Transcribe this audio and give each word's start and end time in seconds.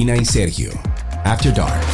Karina 0.00 0.16
y 0.16 0.24
Sergio, 0.24 0.70
After 1.24 1.52
Dark. 1.52 1.84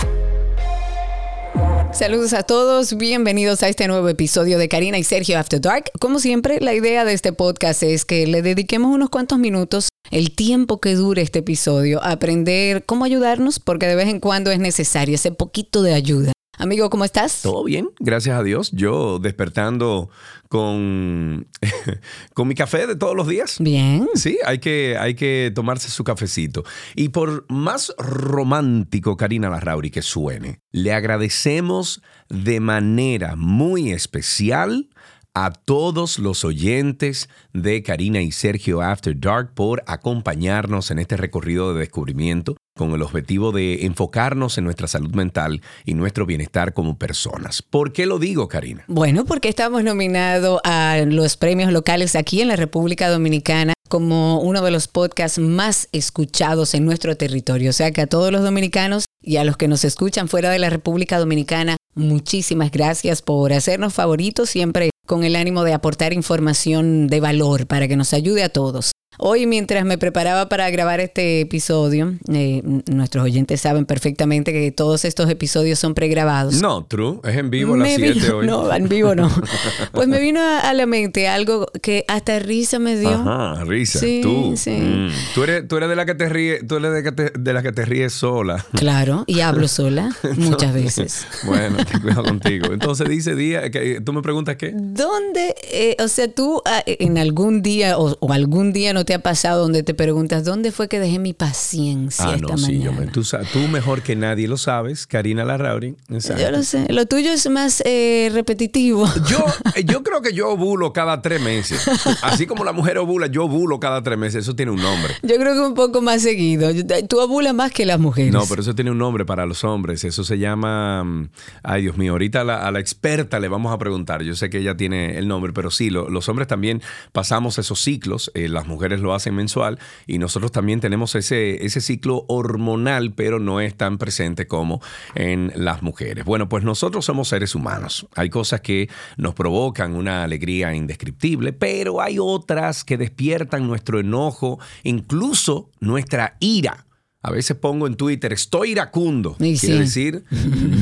Saludos 1.93 2.35
a 2.35 2.45
todos, 2.45 2.97
bienvenidos 2.97 3.65
a 3.65 3.69
este 3.69 3.89
nuevo 3.89 4.09
episodio 4.09 4.59
de 4.59 4.69
Karina 4.69 4.97
y 4.97 5.03
Sergio 5.03 5.37
After 5.37 5.61
Dark. 5.61 5.91
Como 5.99 6.21
siempre, 6.21 6.61
la 6.61 6.73
idea 6.73 7.05
de 7.05 7.15
este 7.15 7.33
podcast 7.33 7.83
es 7.83 8.05
que 8.05 8.29
le 8.29 8.43
dediquemos 8.43 8.95
unos 8.95 9.11
cuantos 9.11 9.41
minutos, 9.41 9.89
el 10.13 10.37
tiempo 10.37 10.81
que 10.81 10.95
dure 10.95 11.21
este 11.21 11.41
episodio, 11.41 12.01
a 12.01 12.13
aprender 12.13 12.85
cómo 12.85 13.05
ayudarnos, 13.05 13.59
porque 13.59 13.89
de 13.89 13.97
vez 13.97 14.07
en 14.07 14.21
cuando 14.21 14.53
es 14.53 14.61
necesario 14.61 15.17
ese 15.17 15.33
poquito 15.33 15.83
de 15.83 15.95
ayuda. 15.95 16.36
Amigo, 16.59 16.89
¿cómo 16.89 17.05
estás? 17.05 17.43
Todo 17.43 17.65
bien, 17.65 17.91
gracias 18.01 18.39
a 18.39 18.43
Dios. 18.43 18.71
Yo 18.73 19.19
despertando 19.19 20.09
con, 20.49 21.49
con 22.35 22.49
mi 22.49 22.55
café 22.55 22.87
de 22.87 22.97
todos 22.97 23.15
los 23.15 23.29
días. 23.29 23.57
Bien. 23.61 24.09
Sí, 24.15 24.39
hay 24.45 24.59
que, 24.59 24.97
hay 24.99 25.15
que 25.15 25.53
tomarse 25.55 25.91
su 25.91 26.03
cafecito. 26.03 26.65
Y 26.95 27.11
por 27.11 27.45
más 27.51 27.93
romántico, 27.99 29.19
Karina 29.19 29.51
Larrauri, 29.51 29.91
que 29.91 30.01
suene, 30.01 30.61
le 30.73 30.95
agradecemos 30.95 32.03
de 32.31 32.61
manera 32.61 33.37
muy 33.37 33.93
especial 33.93 34.89
a 35.35 35.51
todos 35.51 36.19
los 36.19 36.47
oyentes 36.47 37.29
de 37.53 37.83
Karina 37.83 38.23
y 38.23 38.33
Sergio 38.33 38.81
After 38.81 39.15
Dark 39.19 39.53
por 39.53 39.83
acompañarnos 39.87 40.91
en 40.91 40.99
este 40.99 41.19
recorrido 41.19 41.75
de 41.75 41.81
descubrimiento 41.81 42.57
con 42.77 42.93
el 42.93 43.03
objetivo 43.03 43.53
de 43.53 43.87
enfocarnos 43.87 44.59
en 44.59 44.65
nuestra 44.65 44.87
salud 44.87 45.15
mental 45.15 45.63
y 45.85 45.95
nuestro 45.95 46.27
bienestar 46.27 46.75
como 46.75 46.99
personas. 46.99 47.63
¿Por 47.63 47.93
qué 47.93 48.07
lo 48.07 48.19
digo, 48.19 48.49
Karina? 48.49 48.85
Bueno, 48.87 49.25
porque 49.25 49.49
estamos 49.49 49.83
nominados 49.83 50.61
a 50.63 50.99
los 51.07 51.37
premios 51.37 51.73
locales 51.73 52.15
aquí 52.15 52.43
en 52.43 52.49
la 52.49 52.57
República 52.57 53.09
Dominicana 53.09 53.73
como 53.89 54.41
uno 54.41 54.63
de 54.63 54.71
los 54.71 54.89
podcasts 54.89 55.39
más 55.39 55.89
escuchados 55.93 56.75
en 56.75 56.85
nuestro 56.85 57.17
territorio. 57.17 57.71
O 57.71 57.73
sea 57.73 57.93
que 57.93 58.03
a 58.03 58.07
todos 58.07 58.33
los 58.33 58.43
dominicanos 58.43 59.07
y 59.23 59.37
a 59.37 59.45
los 59.45 59.57
que 59.57 59.69
nos 59.69 59.85
escuchan 59.85 60.29
fuera 60.29 60.51
de 60.51 60.59
la 60.59 60.71
República 60.71 61.19
Dominicana, 61.19 61.77
muchísimas 61.95 62.71
gracias 62.71 63.23
por 63.23 63.53
hacernos 63.53 63.95
favoritos 63.95 64.51
siempre 64.51 64.91
con 65.07 65.25
el 65.25 65.37
ánimo 65.37 65.65
de 65.65 65.73
aportar 65.73 66.13
información 66.13 67.07
de 67.07 67.21
valor 67.21 67.67
para 67.67 67.89
que 67.89 67.97
nos 67.97 68.13
ayude 68.13 68.43
a 68.43 68.49
todos. 68.49 68.93
Hoy, 69.19 69.47
mientras 69.47 69.85
me 69.87 69.97
preparaba 69.97 70.49
para 70.49 70.69
grabar 70.69 71.01
este 71.01 71.41
episodio, 71.41 72.15
eh, 72.31 72.61
nuestros 72.87 73.25
oyentes 73.25 73.63
saben 73.63 73.87
perfectamente 73.87 74.53
que 74.53 74.71
todos 74.73 75.07
estos 75.07 75.31
episodios 75.31 75.79
son 75.79 75.95
pregrabados. 75.95 76.61
No, 76.61 76.85
true, 76.85 77.21
es 77.25 77.37
en 77.37 77.49
vivo 77.49 77.75
a 77.75 77.79
las 77.79 77.95
7 77.95 78.31
hoy. 78.31 78.47
No, 78.47 78.71
en 78.73 78.89
vivo 78.89 79.15
no. 79.15 79.31
Pues 79.93 80.09
me 80.09 80.21
vino 80.21 80.41
a, 80.43 80.75
la 80.75 80.85
mente 80.85 81.29
algo 81.29 81.67
que 81.81 82.05
hasta 82.09 82.39
risa 82.39 82.79
me 82.79 82.99
dio. 82.99 83.09
Ajá, 83.09 83.65
risa. 83.65 83.99
Sí, 84.01 84.21
tú. 84.23 84.55
sí. 84.57 84.73
Mm. 84.73 85.09
Tú, 85.35 85.45
eres, 85.45 85.67
tú 85.67 85.79
eres 85.79 85.89
de 85.89 85.97
la 85.97 86.05
que 86.05 86.15
te 86.15 86.29
ríes, 86.29 86.67
tú 86.67 86.77
eres 86.77 86.93
de, 86.93 87.03
que 87.03 87.13
te- 87.13 87.33
de 87.39 87.53
la 87.55 87.63
que 87.63 87.73
te 87.73 87.87
ríes 87.87 88.13
sola. 88.13 88.67
Claro, 88.73 89.25
y 89.27 89.41
hablo 89.41 89.67
sola 89.69 90.15
muchas 90.37 90.75
veces. 90.75 91.27
Bueno, 91.47 91.77
ten 91.85 92.01
cuidado 92.01 92.25
contigo. 92.25 92.73
Entonces 92.73 93.09
dice 93.09 93.35
día, 93.35 93.71
que, 93.71 94.01
tú 94.01 94.13
me 94.13 94.21
preguntas 94.21 94.57
qué. 94.57 94.73
¿Dónde, 94.75 95.55
eh, 95.71 95.97
o 96.01 96.09
sea, 96.09 96.29
tú 96.29 96.61
ah, 96.67 96.83
en 96.87 97.19
algún 97.19 97.63
día 97.63 97.99
o, 97.99 98.17
o 98.21 98.33
algún 98.33 98.73
día 98.73 98.93
no 98.93 99.06
te 99.07 99.15
ha 99.15 99.21
pasado 99.21 99.63
donde 99.63 99.83
te 99.83 99.95
preguntas, 99.95 100.45
¿dónde 100.45 100.71
fue 100.73 100.89
que 100.89 101.01
dejé 101.01 101.19
mi 101.19 101.33
paciencia 101.33 102.27
Ah, 102.29 102.35
esta 102.35 102.49
no, 102.49 102.59
sí, 102.59 102.81
yo 102.81 102.93
mañana? 102.93 103.13
me, 103.15 103.45
tú, 103.53 103.69
mejor 103.69 104.03
que 104.03 104.15
nadie 104.17 104.47
lo 104.49 104.57
sabes, 104.59 105.07
Karina 105.07 105.45
Larrauri. 105.45 105.97
Yo 106.09 106.51
lo 106.51 106.63
sé. 106.63 106.87
Lo 106.93 107.07
tuyo 107.07 107.31
es 107.33 107.49
más 107.49 107.83
eh, 107.87 108.31
repetitivo. 108.33 109.07
Yo, 109.29 109.45
yo 109.85 110.03
creo 110.03 110.21
que 110.23 110.33
yo 110.35 110.51
ovulo 110.51 110.93
cada 110.93 111.23
tres 111.23 111.41
meses. 111.41 111.87
Así 112.23 112.47
como 112.47 112.65
la 112.65 112.73
mujer 112.73 112.99
ovula, 112.99 113.27
yo 113.29 113.45
ovulo 113.45 113.81
cada 113.81 114.03
tres 114.03 114.19
meses. 114.19 114.43
Eso 114.43 114.55
tiene 114.55 114.73
un 114.73 114.81
nombre. 114.83 115.15
Yo 115.23 115.37
creo 115.37 115.55
que 115.55 115.61
un 115.61 115.75
poco 115.75 116.03
más 116.03 116.23
seguido. 116.23 116.71
Tú 117.09 117.21
abulas 117.21 117.55
más 117.55 117.71
que 117.73 117.87
las 117.87 117.99
mujeres. 117.99 118.33
No, 118.33 118.43
pero 118.49 118.61
eso 118.63 118.75
tiene 118.75 118.91
un 118.91 118.99
nombre 118.99 119.25
para 119.25 119.47
los 119.47 119.65
hombres. 119.65 120.05
Eso 120.05 120.25
se 120.25 120.39
llama. 120.39 121.05
mm, 121.05 121.29
Ay, 121.63 121.83
Dios 121.83 121.97
mío. 121.97 122.13
Ahorita 122.13 122.41
a 122.41 122.45
la, 122.45 122.67
a 122.67 122.71
la 122.71 122.81
experta 122.81 123.39
le 123.41 123.49
vamos 123.49 123.73
a 123.73 123.79
preguntar. 123.79 124.23
Yo 124.23 124.35
sé 124.35 124.51
que 124.51 124.59
ella 124.59 124.77
tiene 124.77 125.19
el 125.19 125.29
nombre, 125.29 125.53
pero 125.53 125.71
sí, 125.71 125.91
lo- 125.91 126.09
los 126.09 126.29
hombres 126.29 126.49
también 126.49 126.83
pasamos 127.13 127.59
esos 127.59 127.81
ciclos. 127.81 128.31
eh, 128.35 128.49
las 128.49 128.67
mujeres 128.67 128.96
lo 129.01 129.15
hacen 129.15 129.35
mensual 129.35 129.79
y 130.07 130.19
nosotros 130.19 130.53
también 130.53 130.81
tenemos 130.81 131.15
ese, 131.15 131.65
ese 131.65 131.81
ciclo 131.81 132.25
hormonal, 132.29 133.13
pero 133.13 133.39
no 133.39 133.61
es 133.61 133.75
tan 133.77 133.99
presente 133.99 134.47
como 134.47 134.81
en 135.15 135.53
las 135.55 135.83
mujeres. 135.83 136.25
Bueno, 136.25 136.49
pues 136.49 136.65
nosotros 136.65 137.05
somos 137.05 137.29
seres 137.29 137.55
humanos. 137.55 138.07
Hay 138.15 138.31
cosas 138.31 138.61
que 138.61 138.89
nos 139.17 139.35
provocan 139.35 139.95
una 139.95 140.25
alegría 140.25 140.75
indescriptible, 140.75 141.53
pero 141.53 142.01
hay 142.01 142.19
otras 142.19 142.85
que 142.85 142.97
despiertan 142.97 143.67
nuestro 143.67 144.01
enojo, 144.01 144.59
incluso 144.83 145.71
nuestra 145.81 146.37
ira. 146.41 146.86
A 147.27 147.33
veces 147.33 147.57
pongo 147.57 147.89
en 147.89 147.97
Twitter, 147.97 148.33
estoy 148.33 148.71
iracundo. 148.71 149.35
Y 149.41 149.59
Quiere 149.59 149.85
sí. 149.89 150.11
decir, 150.11 150.25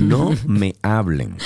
no 0.02 0.36
me 0.46 0.74
hablen. 0.82 1.38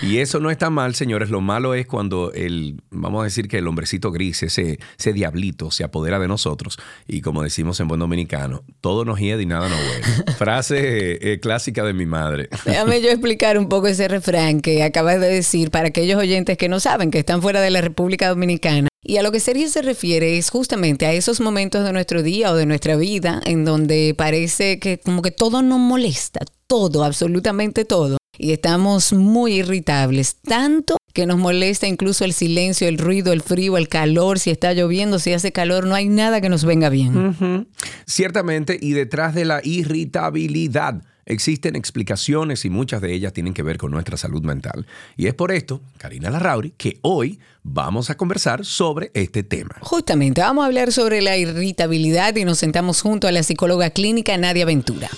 Y 0.00 0.18
eso 0.18 0.38
no 0.38 0.48
está 0.48 0.70
mal, 0.70 0.94
señores. 0.94 1.28
Lo 1.28 1.40
malo 1.40 1.74
es 1.74 1.86
cuando 1.88 2.30
el, 2.32 2.80
vamos 2.92 3.22
a 3.22 3.24
decir 3.24 3.48
que 3.48 3.58
el 3.58 3.66
hombrecito 3.66 4.12
gris, 4.12 4.44
ese, 4.44 4.78
ese 4.96 5.12
diablito, 5.12 5.72
se 5.72 5.82
apodera 5.82 6.20
de 6.20 6.28
nosotros. 6.28 6.78
Y 7.08 7.20
como 7.20 7.42
decimos 7.42 7.80
en 7.80 7.88
buen 7.88 7.98
dominicano, 7.98 8.62
todo 8.80 9.04
nos 9.04 9.18
hiede 9.18 9.42
y 9.42 9.46
nada 9.46 9.68
nos 9.68 9.80
huele. 9.80 10.32
Frase 10.38 11.32
eh, 11.32 11.40
clásica 11.40 11.82
de 11.82 11.92
mi 11.92 12.06
madre. 12.06 12.48
Déjame 12.64 13.02
yo 13.02 13.10
explicar 13.10 13.58
un 13.58 13.68
poco 13.68 13.88
ese 13.88 14.06
refrán 14.06 14.60
que 14.60 14.84
acabas 14.84 15.20
de 15.20 15.30
decir 15.30 15.72
para 15.72 15.88
aquellos 15.88 16.16
oyentes 16.16 16.56
que 16.56 16.68
no 16.68 16.78
saben, 16.78 17.10
que 17.10 17.18
están 17.18 17.42
fuera 17.42 17.60
de 17.60 17.70
la 17.70 17.80
República 17.80 18.28
Dominicana. 18.28 18.86
Y 19.06 19.18
a 19.18 19.22
lo 19.22 19.30
que 19.30 19.38
Sergio 19.38 19.68
se 19.68 19.82
refiere 19.82 20.38
es 20.38 20.48
justamente 20.48 21.04
a 21.04 21.12
esos 21.12 21.40
momentos 21.40 21.84
de 21.84 21.92
nuestro 21.92 22.22
día 22.22 22.50
o 22.50 22.56
de 22.56 22.64
nuestra 22.64 22.96
vida 22.96 23.42
en 23.44 23.66
donde 23.66 24.14
parece 24.16 24.78
que 24.78 24.98
como 24.98 25.20
que 25.20 25.30
todo 25.30 25.60
nos 25.60 25.78
molesta, 25.78 26.40
todo, 26.66 27.04
absolutamente 27.04 27.84
todo. 27.84 28.16
Y 28.38 28.52
estamos 28.52 29.12
muy 29.12 29.56
irritables, 29.56 30.36
tanto 30.36 30.96
que 31.12 31.26
nos 31.26 31.38
molesta 31.38 31.86
incluso 31.86 32.24
el 32.24 32.32
silencio, 32.32 32.88
el 32.88 32.98
ruido, 32.98 33.32
el 33.32 33.42
frío, 33.42 33.76
el 33.76 33.88
calor, 33.88 34.38
si 34.38 34.50
está 34.50 34.72
lloviendo, 34.72 35.18
si 35.18 35.34
hace 35.34 35.52
calor, 35.52 35.86
no 35.86 35.94
hay 35.94 36.08
nada 36.08 36.40
que 36.40 36.48
nos 36.48 36.64
venga 36.64 36.88
bien. 36.88 37.68
Ciertamente, 38.06 38.78
y 38.80 38.92
detrás 38.92 39.34
de 39.34 39.44
la 39.44 39.60
irritabilidad 39.62 41.02
existen 41.26 41.76
explicaciones 41.76 42.64
y 42.64 42.70
muchas 42.70 43.00
de 43.00 43.12
ellas 43.12 43.32
tienen 43.32 43.54
que 43.54 43.62
ver 43.62 43.78
con 43.78 43.90
nuestra 43.90 44.16
salud 44.16 44.42
mental. 44.42 44.86
Y 45.16 45.26
es 45.26 45.34
por 45.34 45.52
esto, 45.52 45.80
Karina 45.98 46.30
Larrauri, 46.30 46.72
que 46.76 46.98
hoy 47.02 47.38
vamos 47.62 48.10
a 48.10 48.16
conversar 48.16 48.64
sobre 48.64 49.10
este 49.14 49.42
tema. 49.42 49.76
Justamente, 49.80 50.40
vamos 50.40 50.62
a 50.62 50.66
hablar 50.66 50.92
sobre 50.92 51.20
la 51.22 51.36
irritabilidad 51.36 52.36
y 52.36 52.44
nos 52.44 52.58
sentamos 52.58 53.00
junto 53.00 53.26
a 53.26 53.32
la 53.32 53.42
psicóloga 53.42 53.90
clínica 53.90 54.36
Nadia 54.36 54.64
Ventura. 54.64 55.08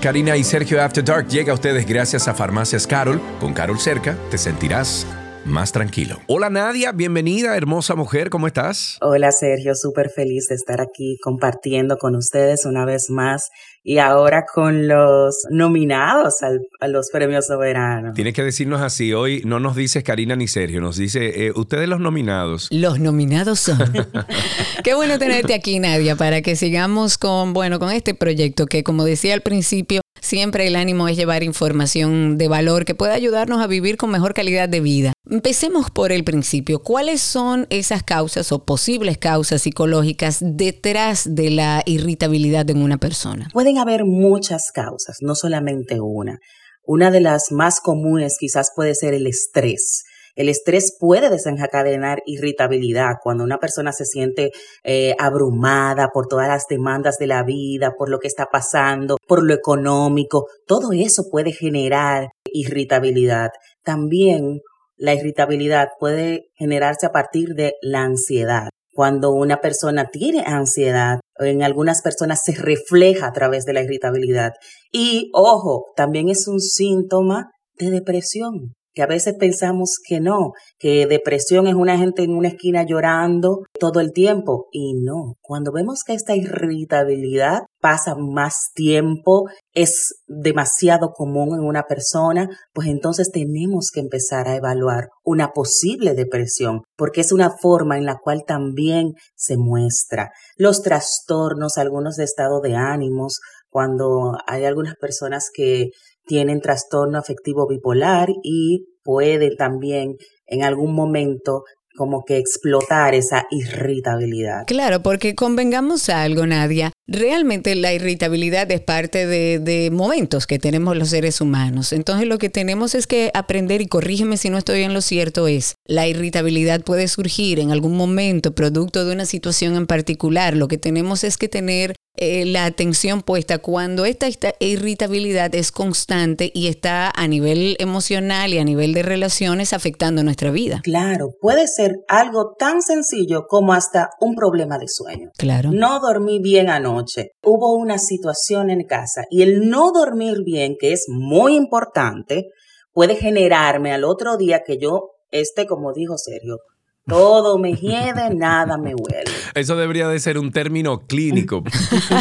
Karina 0.00 0.36
y 0.36 0.42
Sergio 0.42 0.82
After 0.82 1.04
Dark 1.04 1.28
llega 1.28 1.52
a 1.52 1.54
ustedes 1.54 1.86
gracias 1.86 2.26
a 2.26 2.34
Farmacias 2.34 2.86
Carol. 2.88 3.20
Con 3.38 3.54
Carol 3.54 3.78
cerca 3.78 4.18
te 4.30 4.38
sentirás 4.38 5.06
más 5.44 5.72
tranquilo. 5.72 6.20
Hola 6.28 6.50
Nadia, 6.50 6.92
bienvenida, 6.92 7.56
hermosa 7.56 7.94
mujer, 7.96 8.30
¿cómo 8.30 8.46
estás? 8.46 8.98
Hola 9.00 9.32
Sergio, 9.32 9.74
súper 9.74 10.08
feliz 10.10 10.46
de 10.48 10.54
estar 10.54 10.80
aquí 10.80 11.18
compartiendo 11.22 11.96
con 11.98 12.14
ustedes 12.14 12.64
una 12.64 12.84
vez 12.84 13.10
más 13.10 13.50
y 13.84 13.98
ahora 13.98 14.44
con 14.54 14.86
los 14.86 15.34
nominados 15.50 16.42
al- 16.42 16.60
a 16.80 16.86
los 16.86 17.10
premios 17.10 17.46
soberanos. 17.48 18.14
Tienes 18.14 18.34
que 18.34 18.44
decirnos 18.44 18.80
así, 18.82 19.12
hoy 19.12 19.42
no 19.44 19.58
nos 19.58 19.74
dices 19.74 20.04
Karina 20.04 20.36
ni 20.36 20.46
Sergio, 20.46 20.80
nos 20.80 20.96
dice 20.96 21.46
eh, 21.46 21.52
ustedes 21.56 21.88
los 21.88 21.98
nominados. 21.98 22.68
Los 22.70 23.00
nominados 23.00 23.58
son. 23.58 23.78
Qué 24.84 24.94
bueno 24.94 25.18
tenerte 25.18 25.54
aquí, 25.54 25.80
Nadia, 25.80 26.14
para 26.14 26.40
que 26.42 26.54
sigamos 26.54 27.18
con, 27.18 27.52
bueno, 27.52 27.80
con 27.80 27.90
este 27.90 28.14
proyecto 28.14 28.66
que, 28.66 28.84
como 28.84 29.04
decía 29.04 29.34
al 29.34 29.40
principio, 29.40 30.00
siempre 30.20 30.68
el 30.68 30.76
ánimo 30.76 31.08
es 31.08 31.16
llevar 31.16 31.42
información 31.42 32.38
de 32.38 32.46
valor 32.46 32.84
que 32.84 32.94
pueda 32.94 33.14
ayudarnos 33.14 33.60
a 33.60 33.66
vivir 33.66 33.96
con 33.96 34.10
mejor 34.10 34.32
calidad 34.34 34.68
de 34.68 34.80
vida. 34.80 35.12
Empecemos 35.32 35.90
por 35.90 36.12
el 36.12 36.24
principio. 36.24 36.82
¿Cuáles 36.82 37.22
son 37.22 37.66
esas 37.70 38.02
causas 38.02 38.52
o 38.52 38.66
posibles 38.66 39.16
causas 39.16 39.62
psicológicas 39.62 40.40
detrás 40.42 41.24
de 41.34 41.48
la 41.48 41.82
irritabilidad 41.86 42.68
en 42.68 42.82
una 42.82 42.98
persona? 42.98 43.48
Pueden 43.50 43.78
haber 43.78 44.04
muchas 44.04 44.70
causas, 44.74 45.16
no 45.22 45.34
solamente 45.34 46.02
una. 46.02 46.38
Una 46.84 47.10
de 47.10 47.20
las 47.20 47.50
más 47.50 47.80
comunes 47.80 48.36
quizás 48.38 48.72
puede 48.76 48.94
ser 48.94 49.14
el 49.14 49.26
estrés. 49.26 50.04
El 50.34 50.50
estrés 50.50 50.94
puede 51.00 51.30
desencadenar 51.30 52.22
irritabilidad 52.26 53.14
cuando 53.22 53.42
una 53.42 53.56
persona 53.56 53.92
se 53.92 54.04
siente 54.04 54.50
eh, 54.84 55.14
abrumada 55.18 56.08
por 56.12 56.26
todas 56.26 56.48
las 56.48 56.66
demandas 56.68 57.16
de 57.16 57.28
la 57.28 57.42
vida, 57.42 57.94
por 57.96 58.10
lo 58.10 58.18
que 58.18 58.28
está 58.28 58.48
pasando, 58.52 59.16
por 59.26 59.42
lo 59.42 59.54
económico. 59.54 60.44
Todo 60.66 60.92
eso 60.92 61.30
puede 61.30 61.52
generar 61.52 62.28
irritabilidad. 62.52 63.48
También 63.82 64.60
la 65.02 65.14
irritabilidad 65.14 65.88
puede 65.98 66.52
generarse 66.54 67.06
a 67.06 67.10
partir 67.10 67.56
de 67.56 67.74
la 67.82 68.04
ansiedad. 68.04 68.68
Cuando 68.94 69.32
una 69.32 69.60
persona 69.60 70.10
tiene 70.12 70.44
ansiedad, 70.46 71.18
en 71.40 71.64
algunas 71.64 72.02
personas 72.02 72.42
se 72.44 72.52
refleja 72.52 73.26
a 73.26 73.32
través 73.32 73.64
de 73.64 73.72
la 73.72 73.82
irritabilidad. 73.82 74.52
Y 74.92 75.30
ojo, 75.34 75.86
también 75.96 76.28
es 76.28 76.46
un 76.46 76.60
síntoma 76.60 77.50
de 77.78 77.90
depresión, 77.90 78.74
que 78.94 79.02
a 79.02 79.08
veces 79.08 79.34
pensamos 79.40 79.96
que 80.06 80.20
no, 80.20 80.52
que 80.78 81.08
depresión 81.08 81.66
es 81.66 81.74
una 81.74 81.98
gente 81.98 82.22
en 82.22 82.36
una 82.36 82.48
esquina 82.48 82.84
llorando 82.84 83.64
todo 83.80 83.98
el 83.98 84.12
tiempo. 84.12 84.68
Y 84.70 84.94
no, 85.02 85.34
cuando 85.40 85.72
vemos 85.72 86.04
que 86.06 86.14
esta 86.14 86.36
irritabilidad 86.36 87.62
pasa 87.82 88.14
más 88.14 88.70
tiempo, 88.74 89.48
es 89.74 90.22
demasiado 90.28 91.10
común 91.10 91.58
en 91.58 91.66
una 91.66 91.82
persona, 91.82 92.48
pues 92.72 92.86
entonces 92.86 93.30
tenemos 93.32 93.90
que 93.92 94.00
empezar 94.00 94.46
a 94.46 94.54
evaluar 94.54 95.08
una 95.24 95.50
posible 95.50 96.14
depresión, 96.14 96.82
porque 96.96 97.20
es 97.20 97.32
una 97.32 97.50
forma 97.50 97.98
en 97.98 98.06
la 98.06 98.18
cual 98.22 98.44
también 98.46 99.14
se 99.34 99.56
muestra. 99.56 100.30
Los 100.56 100.82
trastornos, 100.82 101.76
algunos 101.76 102.14
de 102.14 102.24
estado 102.24 102.60
de 102.60 102.76
ánimos, 102.76 103.40
cuando 103.68 104.34
hay 104.46 104.64
algunas 104.64 104.94
personas 104.94 105.50
que 105.52 105.90
tienen 106.24 106.60
trastorno 106.60 107.18
afectivo 107.18 107.66
bipolar 107.66 108.28
y 108.44 108.86
pueden 109.02 109.56
también 109.56 110.14
en 110.46 110.62
algún 110.62 110.94
momento 110.94 111.64
como 111.96 112.24
que 112.24 112.38
explotar 112.38 113.14
esa 113.14 113.46
irritabilidad. 113.50 114.64
Claro, 114.66 115.02
porque 115.02 115.34
convengamos 115.34 116.08
algo, 116.08 116.46
Nadia, 116.46 116.92
realmente 117.06 117.74
la 117.74 117.92
irritabilidad 117.92 118.70
es 118.70 118.80
parte 118.80 119.26
de, 119.26 119.58
de, 119.58 119.90
momentos 119.90 120.46
que 120.46 120.58
tenemos 120.58 120.96
los 120.96 121.10
seres 121.10 121.40
humanos. 121.40 121.92
Entonces 121.92 122.26
lo 122.26 122.38
que 122.38 122.48
tenemos 122.48 122.94
es 122.94 123.06
que 123.06 123.30
aprender, 123.34 123.80
y 123.80 123.86
corrígeme 123.86 124.36
si 124.36 124.50
no 124.50 124.58
estoy 124.58 124.82
en 124.82 124.94
lo 124.94 125.00
cierto, 125.00 125.48
es 125.48 125.74
la 125.86 126.06
irritabilidad 126.06 126.82
puede 126.82 127.08
surgir 127.08 127.60
en 127.60 127.70
algún 127.70 127.96
momento 127.96 128.54
producto 128.54 129.04
de 129.04 129.12
una 129.12 129.26
situación 129.26 129.76
en 129.76 129.86
particular. 129.86 130.56
Lo 130.56 130.68
que 130.68 130.78
tenemos 130.78 131.24
es 131.24 131.36
que 131.36 131.48
tener 131.48 131.94
eh, 132.14 132.44
la 132.44 132.66
atención 132.66 133.22
puesta 133.22 133.58
cuando 133.58 134.04
esta, 134.04 134.28
irritabilidad 134.60 135.54
es 135.54 135.72
constante 135.72 136.50
y 136.54 136.68
está 136.68 137.10
a 137.10 137.26
nivel 137.26 137.76
emocional 137.78 138.52
y 138.52 138.58
a 138.58 138.64
nivel 138.64 138.92
de 138.92 139.02
relaciones 139.02 139.72
afectando 139.72 140.22
nuestra 140.22 140.50
vida. 140.50 140.80
Claro, 140.82 141.30
puede 141.40 141.66
ser 141.68 141.96
algo 142.08 142.54
tan 142.58 142.82
sencillo 142.82 143.46
como 143.48 143.72
hasta 143.72 144.10
un 144.20 144.34
problema 144.34 144.78
de 144.78 144.88
sueño. 144.88 145.30
Claro. 145.38 145.70
No 145.72 146.00
dormí 146.00 146.38
bien 146.38 146.68
anoche. 146.68 147.30
Hubo 147.42 147.72
una 147.74 147.96
situación 147.98 148.68
en 148.68 148.86
casa 148.86 149.24
y 149.30 149.40
el 149.40 149.70
no 149.70 149.90
dormir 149.90 150.42
bien, 150.44 150.76
que 150.78 150.92
es 150.92 151.06
muy 151.08 151.56
importante, 151.56 152.50
puede 152.92 153.16
generarme 153.16 153.92
al 153.92 154.04
otro 154.04 154.36
día 154.36 154.64
que 154.66 154.76
yo 154.76 155.12
esté, 155.30 155.66
como 155.66 155.94
dijo 155.94 156.18
Sergio, 156.18 156.58
todo 157.06 157.58
me 157.58 157.74
hiede, 157.74 158.34
nada 158.34 158.78
me 158.78 158.94
huele. 158.94 159.30
Eso 159.54 159.76
debería 159.76 160.08
de 160.08 160.20
ser 160.20 160.38
un 160.38 160.52
término 160.52 161.06
clínico. 161.06 161.64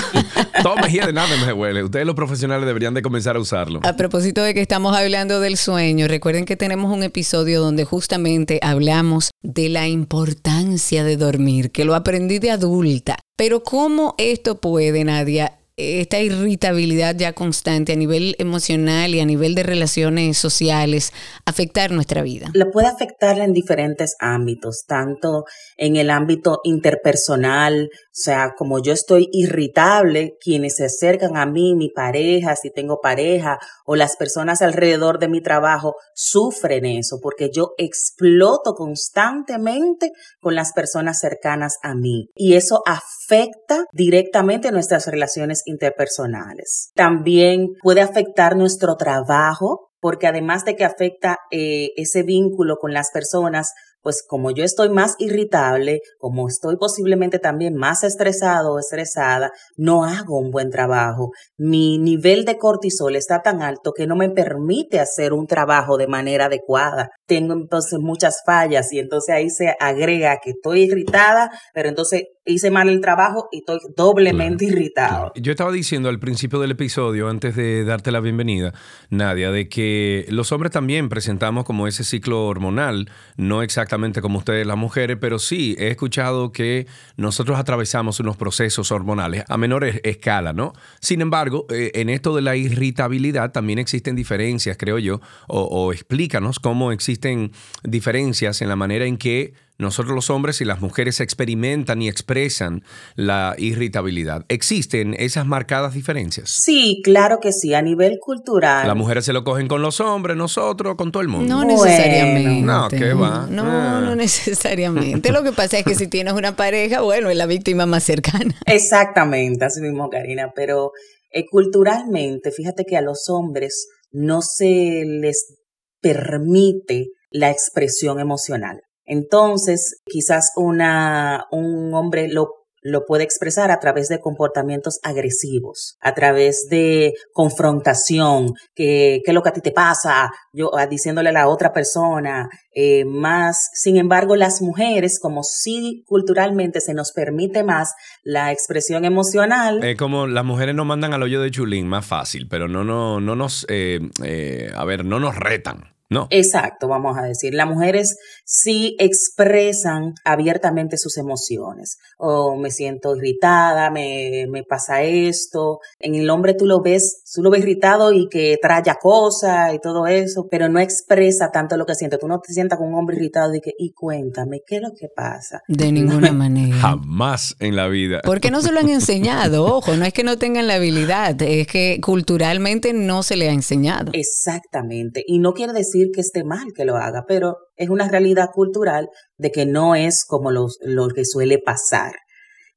Todo 0.63 0.75
me 0.75 0.89
hiede, 0.89 1.13
nada 1.13 1.29
me 1.45 1.53
huele. 1.53 1.83
Ustedes 1.83 2.05
los 2.05 2.15
profesionales 2.15 2.65
deberían 2.65 2.93
de 2.93 3.01
comenzar 3.01 3.35
a 3.35 3.39
usarlo. 3.39 3.79
A 3.83 3.95
propósito 3.95 4.43
de 4.43 4.53
que 4.53 4.61
estamos 4.61 4.95
hablando 4.95 5.39
del 5.39 5.57
sueño, 5.57 6.07
recuerden 6.07 6.45
que 6.45 6.55
tenemos 6.55 6.91
un 6.95 7.03
episodio 7.03 7.61
donde 7.61 7.85
justamente 7.85 8.59
hablamos 8.61 9.31
de 9.41 9.69
la 9.69 9.87
importancia 9.87 11.03
de 11.03 11.17
dormir, 11.17 11.71
que 11.71 11.85
lo 11.85 11.95
aprendí 11.95 12.39
de 12.39 12.51
adulta. 12.51 13.17
Pero 13.35 13.63
¿cómo 13.63 14.15
esto 14.17 14.59
puede, 14.59 15.03
Nadia, 15.03 15.57
esta 16.01 16.19
irritabilidad 16.19 17.15
ya 17.15 17.33
constante 17.33 17.93
a 17.93 17.95
nivel 17.95 18.35
emocional 18.39 19.13
y 19.13 19.19
a 19.19 19.25
nivel 19.25 19.55
de 19.55 19.63
relaciones 19.63 20.37
sociales 20.37 21.13
afectar 21.45 21.91
nuestra 21.91 22.21
vida? 22.21 22.49
La 22.53 22.69
puede 22.71 22.87
afectar 22.87 23.39
en 23.39 23.53
diferentes 23.53 24.15
ámbitos, 24.19 24.85
tanto 24.87 25.45
en 25.77 25.95
el 25.95 26.09
ámbito 26.09 26.59
interpersonal, 26.63 27.89
o 28.11 28.13
sea, 28.13 28.55
como 28.57 28.81
yo 28.81 28.91
estoy 28.91 29.29
irritable, 29.31 30.35
quienes 30.41 30.75
se 30.75 30.85
acercan 30.85 31.37
a 31.37 31.45
mí, 31.45 31.75
mi 31.75 31.89
pareja, 31.89 32.57
si 32.57 32.69
tengo 32.69 32.99
pareja, 32.99 33.57
o 33.85 33.95
las 33.95 34.17
personas 34.17 34.61
alrededor 34.61 35.17
de 35.17 35.29
mi 35.29 35.41
trabajo, 35.41 35.95
sufren 36.13 36.85
eso, 36.85 37.19
porque 37.21 37.49
yo 37.53 37.71
exploto 37.77 38.73
constantemente 38.73 40.11
con 40.41 40.55
las 40.55 40.73
personas 40.73 41.19
cercanas 41.19 41.77
a 41.83 41.95
mí. 41.95 42.27
Y 42.35 42.55
eso 42.55 42.83
afecta 42.85 43.85
directamente 43.93 44.73
nuestras 44.73 45.07
relaciones 45.07 45.61
interpersonales. 45.65 46.91
También 46.95 47.69
puede 47.81 48.01
afectar 48.01 48.57
nuestro 48.57 48.97
trabajo, 48.97 49.87
porque 50.01 50.27
además 50.27 50.65
de 50.65 50.75
que 50.75 50.83
afecta 50.83 51.37
eh, 51.49 51.91
ese 51.95 52.23
vínculo 52.23 52.75
con 52.75 52.91
las 52.91 53.11
personas, 53.11 53.71
pues 54.01 54.23
como 54.27 54.51
yo 54.51 54.63
estoy 54.63 54.89
más 54.89 55.15
irritable, 55.19 55.99
como 56.17 56.47
estoy 56.47 56.77
posiblemente 56.77 57.39
también 57.39 57.75
más 57.75 58.03
estresado 58.03 58.73
o 58.73 58.79
estresada, 58.79 59.51
no 59.77 60.03
hago 60.03 60.39
un 60.39 60.51
buen 60.51 60.69
trabajo. 60.69 61.31
Mi 61.57 61.97
nivel 61.97 62.45
de 62.45 62.57
cortisol 62.57 63.15
está 63.15 63.41
tan 63.41 63.61
alto 63.61 63.93
que 63.93 64.07
no 64.07 64.15
me 64.15 64.29
permite 64.29 64.99
hacer 64.99 65.33
un 65.33 65.47
trabajo 65.47 65.97
de 65.97 66.07
manera 66.07 66.45
adecuada. 66.45 67.09
Tengo 67.27 67.53
entonces 67.53 67.99
muchas 67.99 68.41
fallas 68.45 68.91
y 68.91 68.99
entonces 68.99 69.35
ahí 69.35 69.49
se 69.49 69.75
agrega 69.79 70.39
que 70.43 70.51
estoy 70.51 70.83
irritada, 70.83 71.51
pero 71.73 71.89
entonces 71.89 72.23
hice 72.43 72.71
mal 72.71 72.89
el 72.89 73.01
trabajo 73.01 73.47
y 73.51 73.59
estoy 73.59 73.77
doblemente 73.95 74.65
irritado. 74.65 75.31
Yo 75.35 75.51
estaba 75.51 75.71
diciendo 75.71 76.09
al 76.09 76.19
principio 76.19 76.59
del 76.59 76.71
episodio, 76.71 77.29
antes 77.29 77.55
de 77.55 77.85
darte 77.85 78.11
la 78.11 78.19
bienvenida, 78.19 78.73
Nadia, 79.09 79.51
de 79.51 79.69
que 79.69 80.25
los 80.29 80.51
hombres 80.51 80.71
también 80.71 81.07
presentamos 81.07 81.65
como 81.65 81.87
ese 81.87 82.03
ciclo 82.03 82.47
hormonal, 82.47 83.09
no 83.37 83.61
exactamente 83.61 83.90
como 84.21 84.37
ustedes 84.39 84.65
las 84.65 84.77
mujeres, 84.77 85.17
pero 85.19 85.39
sí 85.39 85.75
he 85.77 85.89
escuchado 85.89 86.51
que 86.51 86.87
nosotros 87.17 87.59
atravesamos 87.59 88.19
unos 88.19 88.37
procesos 88.37 88.91
hormonales 88.91 89.43
a 89.49 89.57
menor 89.57 89.83
escala, 89.83 90.53
¿no? 90.53 90.73
Sin 90.99 91.21
embargo, 91.21 91.65
eh, 91.69 91.91
en 91.95 92.09
esto 92.09 92.35
de 92.35 92.41
la 92.41 92.55
irritabilidad 92.55 93.51
también 93.51 93.79
existen 93.79 94.15
diferencias, 94.15 94.77
creo 94.77 94.97
yo, 94.99 95.19
o, 95.47 95.61
o 95.63 95.91
explícanos 95.91 96.59
cómo 96.59 96.91
existen 96.91 97.51
diferencias 97.83 98.61
en 98.61 98.69
la 98.69 98.75
manera 98.75 99.05
en 99.05 99.17
que 99.17 99.53
nosotros 99.81 100.15
los 100.15 100.29
hombres 100.29 100.61
y 100.61 100.65
las 100.65 100.79
mujeres 100.81 101.19
experimentan 101.19 102.01
y 102.01 102.07
expresan 102.07 102.83
la 103.15 103.55
irritabilidad. 103.57 104.45
¿Existen 104.47 105.15
esas 105.17 105.45
marcadas 105.45 105.93
diferencias? 105.93 106.49
Sí, 106.51 107.01
claro 107.03 107.39
que 107.41 107.51
sí, 107.51 107.73
a 107.73 107.81
nivel 107.81 108.17
cultural. 108.21 108.87
Las 108.87 108.95
mujeres 108.95 109.25
se 109.25 109.33
lo 109.33 109.43
cogen 109.43 109.67
con 109.67 109.81
los 109.81 109.99
hombres, 109.99 110.37
nosotros 110.37 110.95
con 110.95 111.11
todo 111.11 111.21
el 111.21 111.27
mundo. 111.27 111.53
No 111.53 111.65
necesariamente. 111.65 112.61
no, 112.61 112.87
¿qué 112.89 113.13
va? 113.13 113.47
No, 113.49 113.63
no 114.01 114.11
Ah. 114.11 114.15
necesariamente. 114.15 115.31
Lo 115.31 115.43
que 115.43 115.51
pasa 115.51 115.79
es 115.79 115.85
que 115.85 115.95
si 115.95 116.07
tienes 116.07 116.33
una 116.33 116.55
pareja, 116.55 117.01
bueno, 117.01 117.29
es 117.29 117.35
la 117.37 117.45
víctima 117.45 117.85
más 117.85 118.03
cercana. 118.03 118.55
Exactamente, 118.65 119.65
así 119.65 119.81
mismo, 119.81 120.09
Karina, 120.09 120.51
pero 120.55 120.91
eh, 121.33 121.45
culturalmente, 121.49 122.51
fíjate 122.51 122.83
que 122.85 122.97
a 122.97 123.01
los 123.01 123.29
hombres 123.29 123.87
no 124.11 124.41
se 124.41 125.03
les 125.05 125.55
permite 126.01 127.07
la 127.31 127.49
expresión 127.49 128.19
emocional. 128.19 128.81
Entonces, 129.11 130.01
quizás 130.05 130.53
una, 130.55 131.43
un 131.51 131.93
hombre 131.93 132.29
lo, 132.29 132.47
lo 132.81 133.03
puede 133.05 133.25
expresar 133.25 133.69
a 133.69 133.77
través 133.81 134.07
de 134.07 134.21
comportamientos 134.21 134.99
agresivos, 135.03 135.97
a 135.99 136.13
través 136.13 136.67
de 136.69 137.11
confrontación, 137.33 138.53
que, 138.73 139.19
qué 139.25 139.31
es 139.31 139.33
lo 139.33 139.43
que 139.43 139.49
a 139.49 139.51
ti 139.51 139.59
te 139.59 139.73
pasa, 139.73 140.31
yo 140.53 140.73
ah, 140.77 140.87
diciéndole 140.87 141.27
a 141.27 141.33
la 141.33 141.49
otra 141.49 141.73
persona, 141.73 142.47
eh, 142.73 143.03
más, 143.03 143.69
sin 143.73 143.97
embargo, 143.97 144.37
las 144.37 144.61
mujeres, 144.61 145.19
como 145.19 145.43
si 145.43 146.05
culturalmente 146.07 146.79
se 146.79 146.93
nos 146.93 147.11
permite 147.11 147.65
más 147.65 147.93
la 148.23 148.53
expresión 148.53 149.03
emocional. 149.03 149.83
Es 149.83 149.97
como 149.97 150.25
las 150.25 150.45
mujeres 150.45 150.73
nos 150.73 150.85
mandan 150.85 151.13
al 151.13 151.23
hoyo 151.23 151.41
de 151.41 151.51
chulín, 151.51 151.85
más 151.85 152.05
fácil, 152.05 152.47
pero 152.47 152.69
no, 152.69 152.85
no, 152.85 153.19
no 153.19 153.35
nos, 153.35 153.65
eh, 153.67 153.99
eh, 154.23 154.71
a 154.73 154.85
ver, 154.85 155.03
no 155.03 155.19
nos 155.19 155.35
retan. 155.35 155.90
No. 156.11 156.27
Exacto, 156.29 156.89
vamos 156.89 157.17
a 157.17 157.21
decir. 157.21 157.53
Las 157.53 157.67
mujeres 157.67 158.17
sí 158.43 158.97
expresan 158.99 160.13
abiertamente 160.25 160.97
sus 160.97 161.17
emociones. 161.17 161.99
O 162.17 162.57
me 162.57 162.69
siento 162.69 163.15
irritada, 163.15 163.89
me, 163.91 164.45
me 164.49 164.63
pasa 164.63 165.03
esto. 165.03 165.79
En 165.99 166.15
el 166.15 166.29
hombre 166.29 166.53
tú 166.53 166.65
lo 166.65 166.81
ves, 166.81 167.23
tú 167.33 167.41
lo 167.41 167.49
ves 167.49 167.61
irritado 167.61 168.11
y 168.11 168.27
que 168.27 168.57
traya 168.61 168.95
cosas 169.01 169.73
y 169.73 169.79
todo 169.79 170.05
eso, 170.05 170.49
pero 170.51 170.67
no 170.67 170.81
expresa 170.81 171.49
tanto 171.49 171.77
lo 171.77 171.85
que 171.85 171.95
siente. 171.95 172.17
Tú 172.17 172.27
no 172.27 172.41
te 172.41 172.51
sientas 172.51 172.77
con 172.77 172.89
un 172.89 172.95
hombre 172.95 173.15
irritado 173.15 173.55
y 173.55 173.61
que, 173.61 173.71
y 173.77 173.93
cuéntame, 173.93 174.63
¿qué 174.67 174.75
es 174.75 174.81
lo 174.81 174.91
que 174.93 175.07
pasa? 175.15 175.61
De 175.69 175.93
ninguna 175.93 176.31
manera. 176.33 176.75
Jamás 176.75 177.55
en 177.61 177.77
la 177.77 177.87
vida. 177.87 178.19
Porque 178.25 178.51
no 178.51 178.61
se 178.61 178.73
lo 178.73 178.81
han 178.81 178.89
enseñado, 178.89 179.63
ojo, 179.77 179.95
no 179.95 180.03
es 180.03 180.11
que 180.11 180.25
no 180.25 180.37
tengan 180.37 180.67
la 180.67 180.73
habilidad, 180.73 181.41
es 181.41 181.67
que 181.67 182.01
culturalmente 182.03 182.91
no 182.91 183.23
se 183.23 183.37
le 183.37 183.47
ha 183.47 183.53
enseñado. 183.53 184.11
Exactamente. 184.13 185.23
Y 185.25 185.39
no 185.39 185.53
quiere 185.53 185.71
decir 185.71 186.00
que 186.13 186.21
esté 186.21 186.43
mal 186.43 186.73
que 186.75 186.85
lo 186.85 186.97
haga, 186.97 187.25
pero 187.27 187.57
es 187.75 187.89
una 187.89 188.07
realidad 188.07 188.49
cultural 188.53 189.09
de 189.37 189.51
que 189.51 189.65
no 189.65 189.95
es 189.95 190.25
como 190.25 190.51
lo, 190.51 190.67
que 191.13 191.25
suele 191.25 191.59
pasar. 191.59 192.13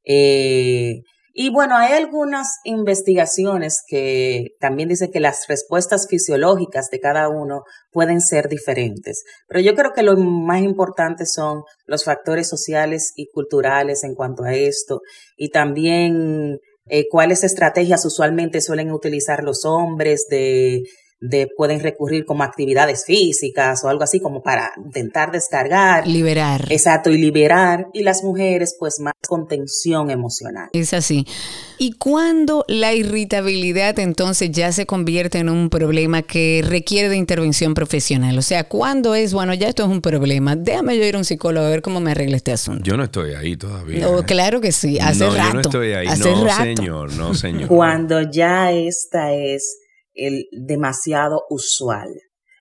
Eh, 0.04 1.02
y 1.36 1.50
bueno, 1.50 1.76
hay 1.76 1.92
algunas 1.94 2.46
investigaciones 2.62 3.82
que 3.88 4.50
también 4.60 4.88
dicen 4.88 5.10
que 5.10 5.18
las 5.18 5.46
respuestas 5.48 6.06
fisiológicas 6.08 6.90
de 6.90 7.00
cada 7.00 7.28
uno 7.28 7.62
pueden 7.90 8.20
ser 8.20 8.48
diferentes, 8.48 9.24
pero 9.48 9.58
yo 9.58 9.74
creo 9.74 9.92
que 9.92 10.04
lo 10.04 10.16
más 10.16 10.62
importante 10.62 11.26
son 11.26 11.62
los 11.86 12.04
factores 12.04 12.48
sociales 12.48 13.12
y 13.16 13.30
culturales 13.32 14.04
en 14.04 14.14
cuanto 14.14 14.44
a 14.44 14.54
esto 14.54 15.00
y 15.36 15.48
también 15.48 16.60
eh, 16.86 17.06
cuáles 17.10 17.42
estrategias 17.42 18.04
usualmente 18.04 18.60
suelen 18.60 18.92
utilizar 18.92 19.42
los 19.42 19.64
hombres 19.64 20.26
de 20.30 20.84
de, 21.24 21.48
pueden 21.56 21.80
recurrir 21.80 22.24
como 22.24 22.42
actividades 22.42 23.04
físicas 23.06 23.82
o 23.84 23.88
algo 23.88 24.04
así 24.04 24.20
como 24.20 24.42
para 24.42 24.72
intentar 24.84 25.32
descargar. 25.32 26.06
Liberar. 26.06 26.66
Exacto, 26.70 27.10
y 27.10 27.18
liberar. 27.18 27.86
Y 27.92 28.02
las 28.02 28.22
mujeres 28.22 28.76
pues 28.78 29.00
más 29.00 29.14
contención 29.26 30.10
emocional. 30.10 30.68
Es 30.72 30.92
así. 30.92 31.26
¿Y 31.78 31.92
cuándo 31.92 32.64
la 32.68 32.92
irritabilidad 32.92 33.98
entonces 33.98 34.50
ya 34.50 34.70
se 34.72 34.86
convierte 34.86 35.38
en 35.38 35.48
un 35.48 35.70
problema 35.70 36.22
que 36.22 36.62
requiere 36.66 37.08
de 37.08 37.16
intervención 37.16 37.74
profesional? 37.74 38.38
O 38.38 38.42
sea, 38.42 38.64
¿cuándo 38.64 39.14
es, 39.14 39.32
bueno, 39.32 39.54
ya 39.54 39.68
esto 39.68 39.82
es 39.82 39.88
un 39.88 40.02
problema, 40.02 40.56
déjame 40.56 40.96
yo 40.96 41.04
ir 41.04 41.14
a 41.14 41.18
un 41.18 41.24
psicólogo 41.24 41.66
a 41.66 41.70
ver 41.70 41.82
cómo 41.82 42.00
me 42.00 42.10
arregla 42.10 42.36
este 42.36 42.52
asunto? 42.52 42.84
Yo 42.84 42.96
no 42.96 43.04
estoy 43.04 43.34
ahí 43.34 43.56
todavía. 43.56 44.06
No, 44.06 44.22
claro 44.24 44.60
que 44.60 44.72
sí, 44.72 44.98
hace 45.00 45.24
no, 45.24 45.34
rato. 45.34 45.48
Yo 45.48 45.54
no 45.54 45.60
estoy 45.60 45.92
ahí. 45.94 46.06
Hace 46.06 46.30
no, 46.30 46.44
rato. 46.44 46.62
señor, 46.62 47.12
no, 47.14 47.34
señor. 47.34 47.68
Cuando 47.68 48.20
ya 48.30 48.70
esta 48.70 49.32
es 49.32 49.78
el 50.14 50.46
demasiado 50.52 51.42
usual. 51.50 52.08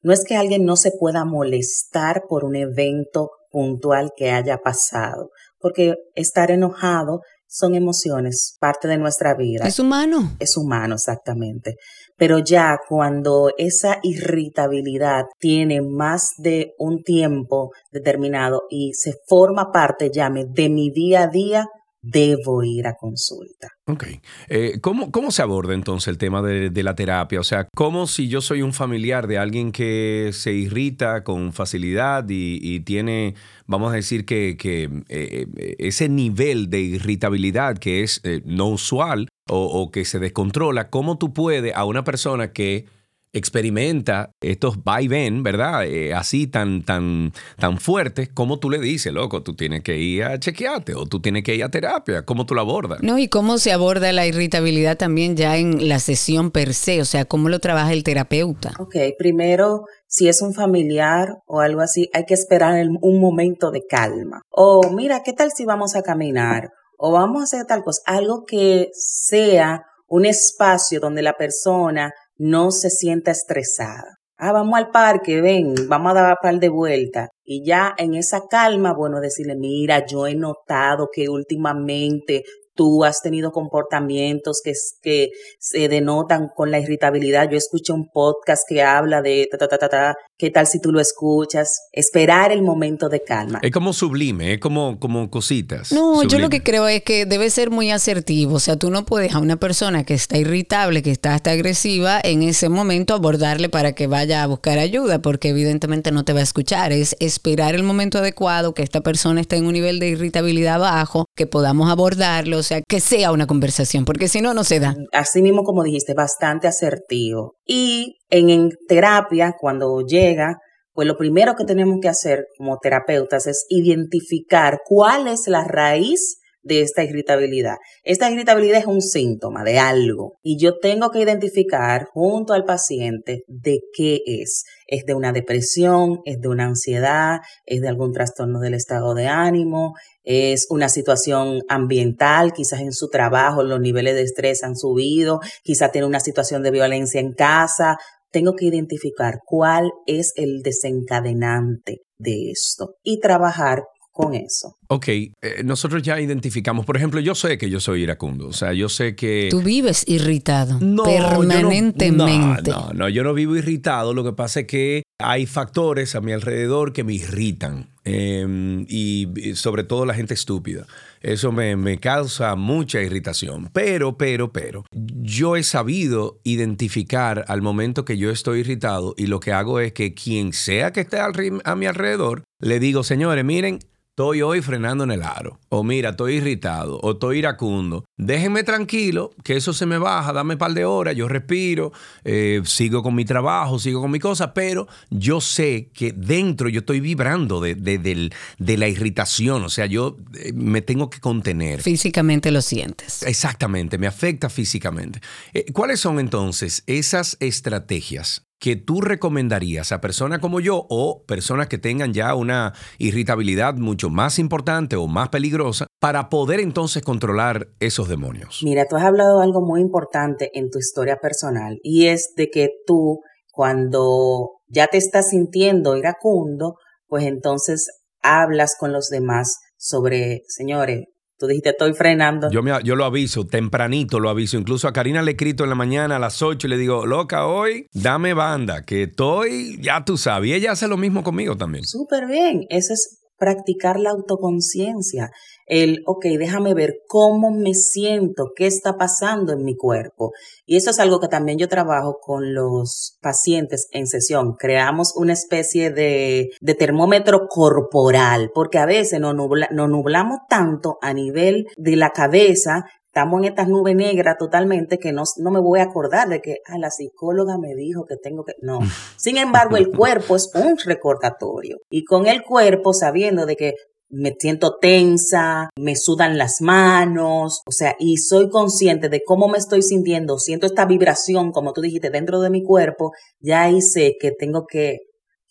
No 0.01 0.11
es 0.11 0.25
que 0.25 0.35
alguien 0.35 0.65
no 0.65 0.75
se 0.75 0.91
pueda 0.99 1.23
molestar 1.23 2.23
por 2.27 2.43
un 2.43 2.55
evento 2.55 3.29
puntual 3.49 4.11
que 4.17 4.31
haya 4.31 4.57
pasado, 4.57 5.29
porque 5.59 5.95
estar 6.15 6.51
enojado 6.51 7.21
son 7.47 7.75
emociones, 7.75 8.57
parte 8.59 8.87
de 8.87 8.97
nuestra 8.97 9.35
vida. 9.35 9.67
Es 9.67 9.77
humano. 9.77 10.31
Es 10.39 10.57
humano, 10.57 10.95
exactamente. 10.95 11.75
Pero 12.17 12.39
ya 12.39 12.79
cuando 12.89 13.51
esa 13.57 13.99
irritabilidad 14.01 15.25
tiene 15.39 15.81
más 15.81 16.31
de 16.37 16.73
un 16.79 17.03
tiempo 17.03 17.71
determinado 17.91 18.63
y 18.69 18.93
se 18.93 19.13
forma 19.27 19.71
parte, 19.71 20.09
llame, 20.11 20.45
de 20.49 20.69
mi 20.69 20.89
día 20.89 21.23
a 21.23 21.27
día, 21.27 21.67
debo 22.03 22.63
ir 22.63 22.85
a 22.85 22.95
consulta. 22.95 23.69
Ok. 23.87 24.05
Eh, 24.49 24.79
¿cómo, 24.81 25.09
¿Cómo 25.11 25.31
se 25.31 25.41
aborda 25.41 25.73
entonces 25.73 26.09
el 26.09 26.17
tema 26.17 26.41
de, 26.41 26.69
de, 26.69 26.83
la 26.83 26.95
terapia? 26.95 27.39
O 27.39 27.43
sea, 27.43 27.67
¿cómo 27.73 28.07
si 28.07 28.27
yo 28.27 28.41
soy 28.41 28.61
un 28.61 28.73
familiar 28.73 29.25
de 29.27 29.37
alguien 29.37 29.71
que 29.71 30.31
se 30.33 30.51
irrita 30.51 31.23
con 31.23 31.53
facilidad 31.53 32.29
y, 32.29 32.59
y 32.61 32.81
tiene, 32.81 33.35
vamos 33.65 33.93
a 33.93 33.95
decir 33.95 34.25
que, 34.25 34.57
que 34.57 34.89
eh, 35.07 35.75
ese 35.79 36.09
nivel 36.09 36.69
de 36.69 36.81
irritabilidad 36.81 37.77
que 37.77 38.03
es 38.03 38.19
eh, 38.23 38.41
no 38.45 38.67
usual 38.67 39.29
o, 39.49 39.63
o 39.63 39.89
que 39.89 40.03
se 40.03 40.19
descontrola, 40.19 40.89
¿cómo 40.89 41.17
tú 41.17 41.33
puedes 41.33 41.73
a 41.73 41.85
una 41.85 42.03
persona 42.03 42.51
que 42.51 42.85
experimenta 43.33 44.31
estos 44.41 44.77
va 44.77 45.01
y 45.01 45.07
ven, 45.07 45.41
¿verdad? 45.41 45.85
Eh, 45.85 46.13
así 46.13 46.45
tan, 46.45 46.83
tan, 46.83 47.33
tan 47.57 47.79
fuertes, 47.79 48.29
como 48.29 48.59
tú 48.59 48.69
le 48.69 48.79
dices, 48.79 49.11
loco, 49.11 49.41
tú 49.41 49.55
tienes 49.55 49.81
que 49.81 49.97
ir 49.97 50.23
a 50.23 50.39
chequearte 50.39 50.93
o 50.93 51.07
tú 51.07 51.19
tienes 51.19 51.43
que 51.43 51.55
ir 51.55 51.63
a 51.63 51.69
terapia, 51.69 52.23
¿cómo 52.23 52.45
tú 52.45 52.53
la 52.53 52.61
abordas? 52.61 53.01
No, 53.01 53.17
y 53.17 53.27
cómo 53.27 53.57
se 53.57 53.73
aborda 53.73 54.13
la 54.13 54.27
irritabilidad 54.27 54.97
también 54.97 55.35
ya 55.35 55.57
en 55.57 55.89
la 55.89 55.99
sesión 55.99 56.51
per 56.51 56.75
se, 56.75 57.01
o 57.01 57.05
sea, 57.05 57.25
cómo 57.25 57.49
lo 57.49 57.59
trabaja 57.59 57.91
el 57.91 58.03
terapeuta. 58.03 58.73
Ok, 58.79 58.95
primero, 59.17 59.85
si 60.07 60.27
es 60.27 60.43
un 60.43 60.53
familiar 60.53 61.29
o 61.47 61.59
algo 61.59 61.81
así, 61.81 62.09
hay 62.13 62.25
que 62.25 62.35
esperar 62.35 62.85
un 63.01 63.19
momento 63.19 63.71
de 63.71 63.81
calma. 63.89 64.41
O 64.51 64.91
mira, 64.91 65.23
¿qué 65.23 65.33
tal 65.33 65.51
si 65.51 65.65
vamos 65.65 65.95
a 65.95 66.03
caminar? 66.03 66.69
O 66.99 67.11
vamos 67.11 67.41
a 67.41 67.43
hacer 67.45 67.65
tal 67.65 67.83
cosa, 67.83 68.01
algo 68.05 68.45
que 68.45 68.89
sea 68.93 69.81
un 70.07 70.25
espacio 70.25 70.99
donde 70.99 71.23
la 71.23 71.33
persona 71.33 72.13
no 72.37 72.71
se 72.71 72.89
sienta 72.89 73.31
estresada. 73.31 74.17
Ah, 74.37 74.51
vamos 74.51 74.77
al 74.77 74.89
parque, 74.89 75.41
ven, 75.41 75.73
vamos 75.87 76.11
a 76.11 76.15
dar 76.15 76.31
un 76.31 76.37
par 76.41 76.59
de 76.59 76.69
vueltas. 76.69 77.29
Y 77.45 77.65
ya 77.65 77.93
en 77.97 78.15
esa 78.15 78.41
calma, 78.49 78.93
bueno, 78.93 79.19
decirle, 79.21 79.55
mira, 79.55 80.05
yo 80.05 80.27
he 80.27 80.35
notado 80.35 81.07
que 81.13 81.29
últimamente 81.29 82.43
tú 82.75 83.03
has 83.03 83.21
tenido 83.21 83.51
comportamientos 83.51 84.61
que, 84.63 84.73
que 85.01 85.29
se 85.59 85.87
denotan 85.87 86.47
con 86.55 86.71
la 86.71 86.79
irritabilidad. 86.79 87.49
Yo 87.49 87.57
escuché 87.57 87.93
un 87.93 88.09
podcast 88.11 88.63
que 88.67 88.81
habla 88.81 89.21
de 89.21 89.47
ta, 89.49 89.57
ta, 89.57 89.67
ta, 89.67 89.77
ta, 89.77 89.89
ta. 89.89 90.15
¿Qué 90.43 90.51
tal 90.51 90.67
si 90.67 90.81
tú 90.81 90.91
lo 90.91 90.99
escuchas? 90.99 91.87
Esperar 91.93 92.51
el 92.51 92.63
momento 92.63 93.07
de 93.07 93.23
calma. 93.23 93.59
Es 93.61 93.71
como 93.71 93.93
sublime, 93.93 94.55
es 94.55 94.59
como, 94.59 94.99
como 94.99 95.29
cositas. 95.29 95.93
No, 95.93 96.15
sublime. 96.15 96.31
yo 96.33 96.39
lo 96.39 96.49
que 96.49 96.61
creo 96.61 96.85
es 96.89 97.01
que 97.01 97.25
debe 97.25 97.49
ser 97.49 97.69
muy 97.69 97.91
asertivo. 97.91 98.55
O 98.55 98.59
sea, 98.59 98.75
tú 98.75 98.89
no 98.89 99.05
puedes 99.05 99.33
a 99.33 99.39
una 99.39 99.55
persona 99.55 100.03
que 100.03 100.13
está 100.13 100.37
irritable, 100.37 101.01
que 101.01 101.11
está 101.11 101.33
hasta 101.33 101.51
agresiva, 101.51 102.19
en 102.21 102.43
ese 102.43 102.67
momento 102.67 103.13
abordarle 103.13 103.69
para 103.69 103.93
que 103.93 104.07
vaya 104.07 104.43
a 104.43 104.47
buscar 104.47 104.79
ayuda, 104.79 105.21
porque 105.21 105.47
evidentemente 105.47 106.11
no 106.11 106.25
te 106.25 106.33
va 106.33 106.41
a 106.41 106.43
escuchar. 106.43 106.91
Es 106.91 107.15
esperar 107.21 107.73
el 107.73 107.83
momento 107.83 108.17
adecuado, 108.17 108.73
que 108.73 108.83
esta 108.83 108.99
persona 108.99 109.39
esté 109.39 109.55
en 109.55 109.65
un 109.65 109.71
nivel 109.71 109.99
de 109.99 110.09
irritabilidad 110.09 110.77
bajo, 110.77 111.23
que 111.37 111.47
podamos 111.47 111.89
abordarlo, 111.89 112.57
o 112.57 112.63
sea, 112.63 112.81
que 112.81 112.99
sea 112.99 113.31
una 113.31 113.47
conversación, 113.47 114.03
porque 114.03 114.27
si 114.27 114.41
no, 114.41 114.53
no 114.53 114.65
se 114.65 114.81
da. 114.81 114.93
Así 115.13 115.41
mismo, 115.41 115.63
como 115.63 115.83
dijiste, 115.83 116.13
bastante 116.13 116.67
asertivo. 116.67 117.55
Y 117.65 118.17
en, 118.33 118.71
terapia, 118.87 119.55
cuando 119.59 120.01
llega, 120.01 120.57
pues 120.93 121.07
lo 121.07 121.17
primero 121.17 121.55
que 121.55 121.65
tenemos 121.65 121.99
que 122.01 122.09
hacer 122.09 122.47
como 122.57 122.79
terapeutas 122.79 123.47
es 123.47 123.65
identificar 123.69 124.79
cuál 124.85 125.27
es 125.27 125.47
la 125.47 125.63
raíz 125.63 126.39
de 126.63 126.81
esta 126.81 127.03
irritabilidad. 127.03 127.75
Esta 128.03 128.31
irritabilidad 128.31 128.79
es 128.79 128.85
un 128.85 129.01
síntoma 129.01 129.63
de 129.63 129.79
algo 129.79 130.39
y 130.41 130.57
yo 130.57 130.79
tengo 130.79 131.11
que 131.11 131.19
identificar 131.19 132.07
junto 132.13 132.53
al 132.53 132.63
paciente 132.63 133.43
de 133.47 133.81
qué 133.95 134.21
es. 134.25 134.63
Es 134.87 135.05
de 135.05 135.13
una 135.13 135.33
depresión, 135.33 136.19
es 136.25 136.39
de 136.39 136.47
una 136.47 136.65
ansiedad, 136.65 137.39
es 137.65 137.81
de 137.81 137.89
algún 137.89 138.13
trastorno 138.13 138.59
del 138.59 138.73
estado 138.75 139.13
de 139.13 139.27
ánimo, 139.27 139.93
es 140.23 140.67
una 140.69 140.87
situación 140.87 141.61
ambiental, 141.67 142.53
quizás 142.53 142.79
en 142.79 142.93
su 142.93 143.09
trabajo 143.09 143.61
los 143.63 143.81
niveles 143.81 144.15
de 144.15 144.21
estrés 144.21 144.63
han 144.63 144.77
subido, 144.77 145.41
quizás 145.63 145.91
tiene 145.91 146.07
una 146.07 146.21
situación 146.21 146.63
de 146.63 146.71
violencia 146.71 147.19
en 147.19 147.33
casa. 147.33 147.97
Tengo 148.33 148.55
que 148.55 148.65
identificar 148.65 149.35
cuál 149.45 149.91
es 150.07 150.33
el 150.35 150.63
desencadenante 150.63 151.99
de 152.17 152.49
esto 152.51 152.95
y 153.03 153.19
trabajar 153.19 153.83
con 154.11 154.35
eso. 154.35 154.77
Ok, 154.87 155.07
eh, 155.07 155.33
nosotros 155.65 156.03
ya 156.03 156.19
identificamos, 156.19 156.85
por 156.85 156.97
ejemplo, 156.97 157.19
yo 157.19 157.33
sé 157.33 157.57
que 157.57 157.69
yo 157.69 157.79
soy 157.79 158.03
iracundo, 158.03 158.47
o 158.47 158.53
sea, 158.53 158.73
yo 158.73 158.87
sé 158.87 159.15
que... 159.15 159.47
Tú 159.49 159.61
vives 159.61 160.03
irritado 160.07 160.79
no, 160.79 161.03
permanentemente. 161.03 162.71
No, 162.71 162.87
no, 162.87 162.93
no, 162.93 163.09
yo 163.09 163.23
no 163.23 163.33
vivo 163.33 163.55
irritado, 163.55 164.13
lo 164.13 164.23
que 164.23 164.33
pasa 164.33 164.61
es 164.61 164.67
que 164.67 165.03
hay 165.19 165.47
factores 165.47 166.15
a 166.15 166.21
mi 166.21 166.31
alrededor 166.31 166.93
que 166.93 167.03
me 167.03 167.13
irritan 167.13 167.89
eh, 168.05 168.85
y 168.87 169.12
sobre 169.55 169.83
todo 169.83 170.05
la 170.05 170.13
gente 170.13 170.33
estúpida. 170.33 170.85
Eso 171.21 171.51
me, 171.51 171.75
me, 171.75 171.99
causa 171.99 172.55
mucha 172.55 173.01
irritación. 173.01 173.69
Pero, 173.73 174.17
pero, 174.17 174.51
pero, 174.51 174.85
yo 174.91 175.55
he 175.55 175.63
sabido 175.63 176.39
identificar 176.43 177.45
al 177.47 177.61
momento 177.61 178.05
que 178.05 178.17
yo 178.17 178.29
estoy 178.29 178.59
irritado 178.61 179.13
y 179.17 179.27
lo 179.27 179.39
que 179.39 179.53
hago 179.53 179.79
es 179.79 179.93
que 179.93 180.13
quien 180.13 180.53
sea 180.53 180.91
que 180.91 181.01
esté 181.01 181.19
al, 181.19 181.33
a 181.63 181.75
mi 181.75 181.85
alrededor, 181.85 182.43
le 182.59 182.79
digo, 182.79 183.03
señores, 183.03 183.45
miren, 183.45 183.79
estoy 184.13 184.43
hoy 184.43 184.61
frenando 184.61 185.03
en 185.05 185.09
el 185.09 185.23
aro, 185.23 185.59
o 185.69 185.83
mira, 185.83 186.11
estoy 186.11 186.35
irritado, 186.35 186.99
o 186.99 187.13
estoy 187.13 187.39
iracundo. 187.39 188.05
Déjenme 188.15 188.63
tranquilo, 188.63 189.31
que 189.43 189.55
eso 189.55 189.73
se 189.73 189.87
me 189.87 189.97
baja, 189.97 190.31
dame 190.31 190.53
un 190.53 190.59
par 190.59 190.75
de 190.75 190.85
horas, 190.85 191.15
yo 191.15 191.27
respiro, 191.27 191.91
eh, 192.23 192.61
sigo 192.63 193.01
con 193.01 193.15
mi 193.15 193.25
trabajo, 193.25 193.79
sigo 193.79 194.01
con 194.01 194.11
mi 194.11 194.19
cosa, 194.19 194.53
pero 194.53 194.87
yo 195.09 195.41
sé 195.41 195.89
que 195.95 196.11
dentro 196.11 196.69
yo 196.69 196.81
estoy 196.81 196.99
vibrando 196.99 197.59
de, 197.59 197.73
de, 197.73 197.97
de, 197.97 198.29
de 198.59 198.77
la 198.77 198.87
irritación, 198.87 199.63
o 199.63 199.69
sea, 199.69 199.87
yo 199.87 200.17
eh, 200.35 200.53
me 200.53 200.83
tengo 200.83 201.09
que 201.09 201.19
contener. 201.19 201.81
Físicamente 201.81 202.51
lo 202.51 202.61
sientes. 202.61 203.23
Exactamente, 203.23 203.97
me 203.97 204.05
afecta 204.05 204.47
físicamente. 204.47 205.21
Eh, 205.55 205.65
¿Cuáles 205.73 205.99
son 205.99 206.19
entonces 206.19 206.83
esas 206.85 207.35
estrategias 207.39 208.45
que 208.63 208.77
tú 208.77 209.01
recomendarías 209.01 209.91
a 209.91 209.99
personas 209.99 210.39
como 210.39 210.61
yo 210.61 210.85
o 210.89 211.25
personas 211.25 211.67
que 211.67 211.77
tengan 211.77 212.13
ya 212.13 212.33
una 212.33 212.71
irritabilidad 212.97 213.73
mucho 213.73 214.09
más 214.09 214.39
importante 214.39 214.95
o 214.95 215.05
más 215.05 215.27
peligrosa 215.27 215.85
para 215.99 216.29
poder 216.29 216.61
entonces 216.61 217.03
controlar 217.03 217.67
esos 217.81 218.07
demonios? 218.07 218.61
Mira, 218.63 218.85
tú 218.87 218.95
has 218.95 219.03
hablado 219.03 219.39
de 219.39 219.43
algo 219.43 219.59
muy 219.59 219.81
importante 219.81 220.49
en 220.53 220.69
tu 220.69 220.79
historia 220.79 221.17
personal 221.17 221.77
y 221.83 222.05
es 222.05 222.35
de 222.37 222.49
que 222.49 222.69
tú 222.87 223.19
cuando 223.51 224.61
ya 224.69 224.87
te 224.87 224.97
estás 224.97 225.31
sintiendo 225.31 225.97
iracundo, 225.97 226.77
pues 227.07 227.25
entonces 227.25 227.89
hablas 228.21 228.77
con 228.79 228.93
los 228.93 229.09
demás 229.09 229.59
sobre, 229.75 230.43
señores, 230.47 231.03
Tú 231.37 231.47
dijiste, 231.47 231.71
estoy 231.71 231.93
frenando. 231.93 232.49
Yo, 232.51 232.61
me, 232.61 232.71
yo 232.83 232.95
lo 232.95 233.05
aviso, 233.05 233.45
tempranito 233.45 234.19
lo 234.19 234.29
aviso. 234.29 234.57
Incluso 234.57 234.87
a 234.87 234.93
Karina 234.93 235.21
le 235.21 235.31
he 235.31 235.33
escrito 235.33 235.63
en 235.63 235.69
la 235.69 235.75
mañana 235.75 236.15
a 236.17 236.19
las 236.19 236.41
8 236.41 236.67
y 236.67 236.69
le 236.69 236.77
digo, 236.77 237.05
loca, 237.05 237.47
hoy 237.47 237.87
dame 237.93 238.33
banda, 238.33 238.83
que 238.83 239.03
estoy, 239.03 239.79
ya 239.81 240.05
tú 240.05 240.17
sabes. 240.17 240.51
Y 240.51 240.53
ella 240.53 240.71
hace 240.71 240.87
lo 240.87 240.97
mismo 240.97 241.23
conmigo 241.23 241.57
también. 241.57 241.83
Súper 241.85 242.27
bien. 242.27 242.65
Eso 242.69 242.93
es 242.93 243.23
practicar 243.37 243.99
la 243.99 244.11
autoconciencia. 244.11 245.31
El, 245.75 246.03
ok, 246.05 246.25
déjame 246.37 246.75
ver 246.75 246.99
cómo 247.07 247.49
me 247.49 247.73
siento, 247.73 248.51
qué 248.55 248.67
está 248.67 248.95
pasando 248.95 249.53
en 249.53 249.63
mi 249.63 249.75
cuerpo. 249.75 250.31
Y 250.67 250.77
eso 250.77 250.91
es 250.91 250.99
algo 250.99 251.19
que 251.19 251.27
también 251.27 251.57
yo 251.57 251.67
trabajo 251.67 252.19
con 252.21 252.53
los 252.53 253.17
pacientes 253.23 253.87
en 253.89 254.05
sesión. 254.05 254.53
Creamos 254.53 255.15
una 255.15 255.33
especie 255.33 255.89
de, 255.89 256.51
de 256.61 256.75
termómetro 256.75 257.47
corporal, 257.47 258.51
porque 258.53 258.77
a 258.77 258.85
veces 258.85 259.19
nos, 259.19 259.33
nubla, 259.33 259.67
nos 259.71 259.89
nublamos 259.89 260.41
tanto 260.47 260.99
a 261.01 261.11
nivel 261.11 261.65
de 261.75 261.95
la 261.95 262.11
cabeza 262.11 262.85
estamos 263.13 263.41
en 263.41 263.49
esta 263.49 263.65
nube 263.65 263.93
negra 263.93 264.37
totalmente 264.37 264.97
que 264.97 265.11
no, 265.11 265.21
no 265.37 265.51
me 265.51 265.59
voy 265.59 265.79
a 265.79 265.83
acordar 265.83 266.29
de 266.29 266.41
que 266.41 266.57
ah, 266.65 266.79
la 266.79 266.89
psicóloga 266.89 267.59
me 267.59 267.75
dijo 267.75 268.05
que 268.05 268.17
tengo 268.17 268.43
que... 268.43 268.53
No. 268.61 268.79
Sin 269.17 269.37
embargo, 269.37 269.77
el 269.77 269.91
cuerpo 269.91 270.35
es 270.35 270.51
un 270.55 270.77
recordatorio. 270.83 271.77
Y 271.91 272.05
con 272.05 272.25
el 272.25 272.41
cuerpo, 272.41 272.91
sabiendo 272.91 273.45
de 273.45 273.55
que 273.55 273.73
me 274.13 274.35
siento 274.37 274.77
tensa, 274.79 275.69
me 275.75 275.95
sudan 275.95 276.37
las 276.37 276.61
manos, 276.61 277.61
o 277.65 277.71
sea, 277.71 277.95
y 277.99 278.17
soy 278.17 278.49
consciente 278.49 279.09
de 279.09 279.23
cómo 279.25 279.47
me 279.47 279.57
estoy 279.57 279.81
sintiendo, 279.81 280.37
siento 280.37 280.67
esta 280.67 280.85
vibración, 280.85 281.51
como 281.51 281.73
tú 281.73 281.81
dijiste, 281.81 282.09
dentro 282.09 282.39
de 282.39 282.49
mi 282.49 282.63
cuerpo, 282.63 283.11
ya 283.39 283.63
ahí 283.63 283.81
sé 283.81 284.15
que 284.19 284.31
tengo 284.31 284.65
que 284.67 284.99